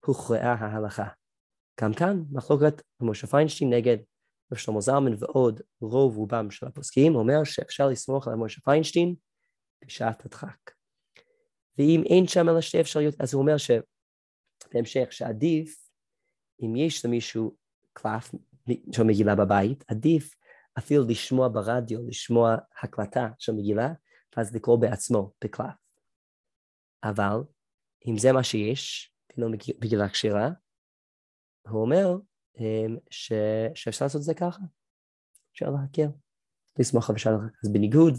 [0.07, 1.09] הוכרעה ההלכה.
[1.81, 3.97] גם כאן מחלוקת משה פיינשטיין נגד
[4.53, 9.15] ושלמה זלמן ועוד רוב רובם של הפוסקים אומר שאפשר לסמוך על משה פיינשטיין
[9.85, 10.71] בשעת הדחק.
[11.79, 15.91] ואם אין שם אלא שתי אפשרויות, אז הוא אומר שבהמשך שעדיף,
[16.63, 17.57] אם יש למישהו
[17.93, 18.31] קלף
[18.93, 20.35] של מגילה בבית, עדיף
[20.79, 23.93] אפילו לשמוע ברדיו, לשמוע הקלטה של מגילה,
[24.37, 25.75] ואז לקרוא בעצמו בקלף.
[27.05, 27.39] אבל
[28.07, 29.49] אם זה מה שיש, לא
[29.81, 30.51] מגילה כשרה,
[31.69, 32.17] הוא אומר
[32.59, 33.33] אמ, ש...
[33.75, 34.63] שאפשר לעשות את זה ככה,
[35.53, 36.17] אפשר להקל,
[36.79, 37.35] לסמוך על בשעת
[37.65, 38.15] אז בניגוד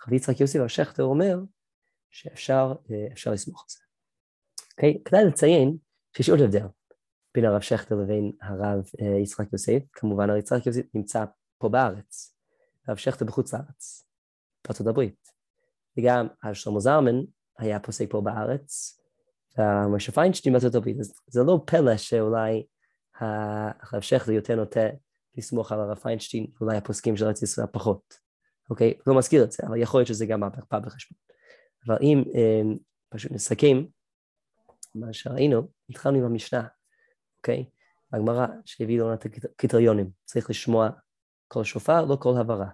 [0.00, 1.38] לחבי יצחק יוסי והשכטר אומר
[2.10, 3.78] שאפשר אה, לסמוך על זה.
[4.72, 5.02] אוקיי?
[5.04, 5.76] כדאי לציין
[6.16, 6.66] שיש עוד הבדל
[7.34, 8.84] בין הרב שכטר לבין הרב
[9.22, 11.24] יצחק יוסף, כמובן הרב יצחק יוסף נמצא
[11.58, 12.36] פה בארץ,
[12.88, 14.08] הרב שכטר בחוץ לארץ,
[14.64, 15.28] בארצות הברית,
[15.98, 17.20] וגם הרב שלמה זרמן
[17.58, 18.98] היה פוסק פה בארץ,
[19.58, 22.66] ומשה פיינשטיין בארצות הברית, אז זה לא פלא שאולי
[23.20, 24.86] הרב שכטר יותר נוטה
[25.36, 28.14] לסמוך על הרב פיינשטיין, אולי הפוסקים של ארץ ישראל פחות,
[28.70, 28.94] אוקיי?
[29.06, 31.18] לא מזכיר את זה, אבל יכול להיות שזה גם בא בחשבון.
[31.86, 32.74] אבל אם אה,
[33.08, 33.84] פשוט נסכם
[34.94, 36.66] מה שראינו, התחלנו עם המשנה,
[37.42, 37.64] אוקיי?
[38.12, 40.90] הגמרא שהביא לנו את הקריטריונים, צריך לשמוע
[41.48, 42.68] כל שופר, לא כל הברה.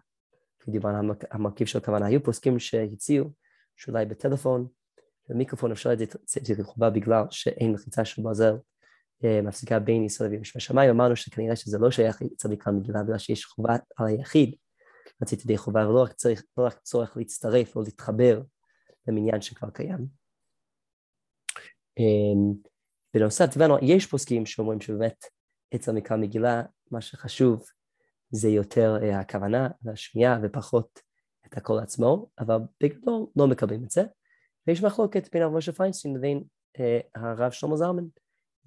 [0.69, 2.07] דיברנו המרכיב של הכוונה.
[2.07, 3.31] היו פוסקים שהציעו
[3.77, 4.67] שאולי בטלפון,
[5.29, 8.55] במיקרופון אפשר לצאת את חובה בגלל שאין מחיצה של ברזל
[9.25, 13.19] אה, מפסיקה בין ישראל וירושלים שמיים, אמרנו שכנראה שזה לא שייך אצל מקרא מגילה, בגלל
[13.19, 14.55] שיש חובה על היחיד
[15.21, 18.43] לצאת ידי חובה, ולא רק, צריך, לא רק צורך להצטרף או להתחבר
[19.09, 20.07] למניין שכבר קיים.
[23.19, 25.25] בנוסף, דיברנו, יש פוסקים שאומרים שבאמת
[25.75, 27.65] אצל מקרא מגילה, מה שחשוב
[28.31, 31.01] זה יותר אה, הכוונה והשמיעה ופחות
[31.47, 34.03] את הקול עצמו, אבל בגדול לא מקבלים את זה.
[34.67, 36.43] ויש מחלוקת בין הרב משה פיינסטיין לבין
[36.81, 38.05] אה, הרב שלמה זלמן.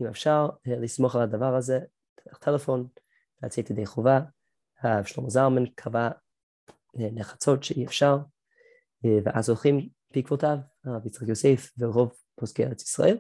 [0.02, 1.80] אם אפשר אה, לסמוך על הדבר הזה,
[2.40, 2.88] טלפון,
[3.44, 4.20] לצאת ידי חובה.
[4.82, 6.10] הרב שלמה זלמן קבע
[6.94, 8.18] נחרצות שאי אפשר,
[9.26, 13.18] ואז הולכים בעקבותיו, הרב יצחק יוסף ורוב פוסקי ארץ ישראל.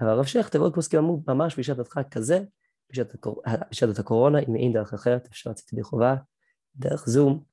[0.00, 2.40] אבל הרב שכטר ועוד פוסקים אמרו ממש בשעת הדחק כזה,
[2.90, 3.42] בשעת, הקור...
[3.70, 6.14] בשעת הקורונה, אם אין דרך אחרת, אפשר לצאת ידי חובה,
[6.76, 7.44] דרך זום,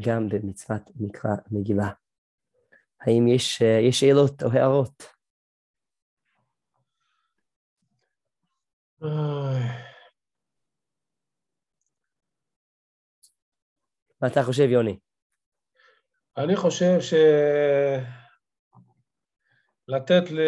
[0.00, 1.90] גם במצוות מקרא מגילה.
[3.00, 5.02] האם יש, יש שאלות או הערות?
[14.20, 14.98] מה אתה חושב, יוני?
[16.36, 17.14] אני חושב ש...
[19.88, 20.40] לתת, ל...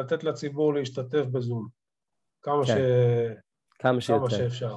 [0.00, 1.68] לתת לציבור להשתתף בזום,
[2.42, 2.76] כמה, כן.
[2.76, 2.78] ש...
[3.78, 4.76] כמה, כמה שאפשר.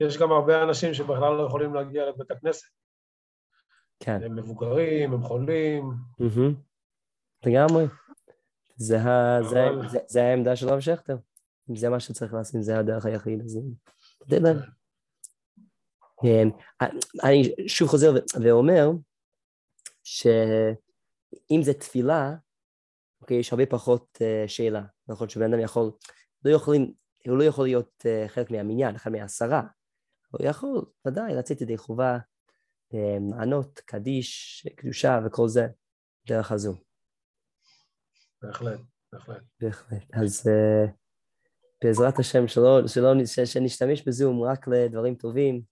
[0.00, 2.66] יש גם הרבה אנשים שבכלל לא יכולים להגיע לבית הכנסת.
[4.00, 4.22] כן.
[4.22, 5.90] הם מבוגרים, הם חולים.
[7.46, 7.84] לגמרי.
[8.76, 9.38] זה, ה...
[9.38, 9.82] אבל...
[9.82, 11.16] זה, זה, זה העמדה של רב שכטר.
[11.70, 13.58] אם זה מה שצריך לעשות, זה הדרך היחיד, אז
[14.30, 14.56] להם.
[16.22, 16.48] כן.
[17.24, 18.12] אני שוב חוזר
[18.42, 18.90] ואומר
[20.04, 22.34] שאם זה תפילה,
[23.24, 24.82] אוקיי, יש הרבה פחות uh, שאלה.
[25.08, 25.90] נכון שבן אדם יכול,
[26.44, 26.92] לא יכולים,
[27.26, 29.62] הוא לא יכול להיות uh, חלק מהמניין, אחד מהעשרה.
[30.30, 32.18] הוא יכול, ודאי, לצאת ידי חובה,
[32.92, 32.96] uh,
[33.38, 35.66] לענות, קדיש, קדושה וכל זה,
[36.26, 36.76] דרך הזום.
[38.42, 38.80] בהחלט,
[39.12, 39.42] בהחלט.
[39.60, 40.02] בהחלט.
[40.12, 40.90] אז uh,
[41.84, 43.14] בעזרת השם, שלא, שלא,
[43.44, 45.62] שנשתמש בזום רק לדברים טובים,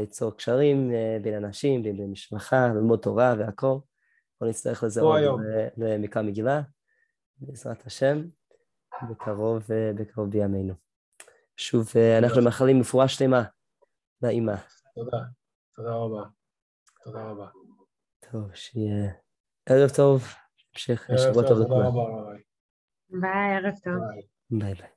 [0.00, 0.90] ליצור קשרים
[1.22, 3.76] בין אנשים, בין משפחה, ללמוד תורה והכל.
[4.42, 5.20] לא נצטרך לזה עוד
[5.76, 6.60] למקרא מגילה,
[7.36, 8.22] בעזרת השם,
[9.10, 9.62] בקרוב,
[9.96, 10.74] בקרוב בימינו.
[11.56, 11.86] שוב,
[12.18, 13.42] אנחנו מאחלים רפואה שלמה
[14.22, 14.54] לאימא.
[14.94, 15.18] תודה,
[15.74, 16.22] תודה רבה.
[17.04, 17.46] תודה רבה.
[18.30, 19.12] טוב, שיהיה
[19.66, 20.22] ערב טוב,
[20.74, 21.92] המשך שבוע טוב לכולם.
[23.08, 23.94] ביי, ערב טוב.
[24.50, 24.91] ביי ביי.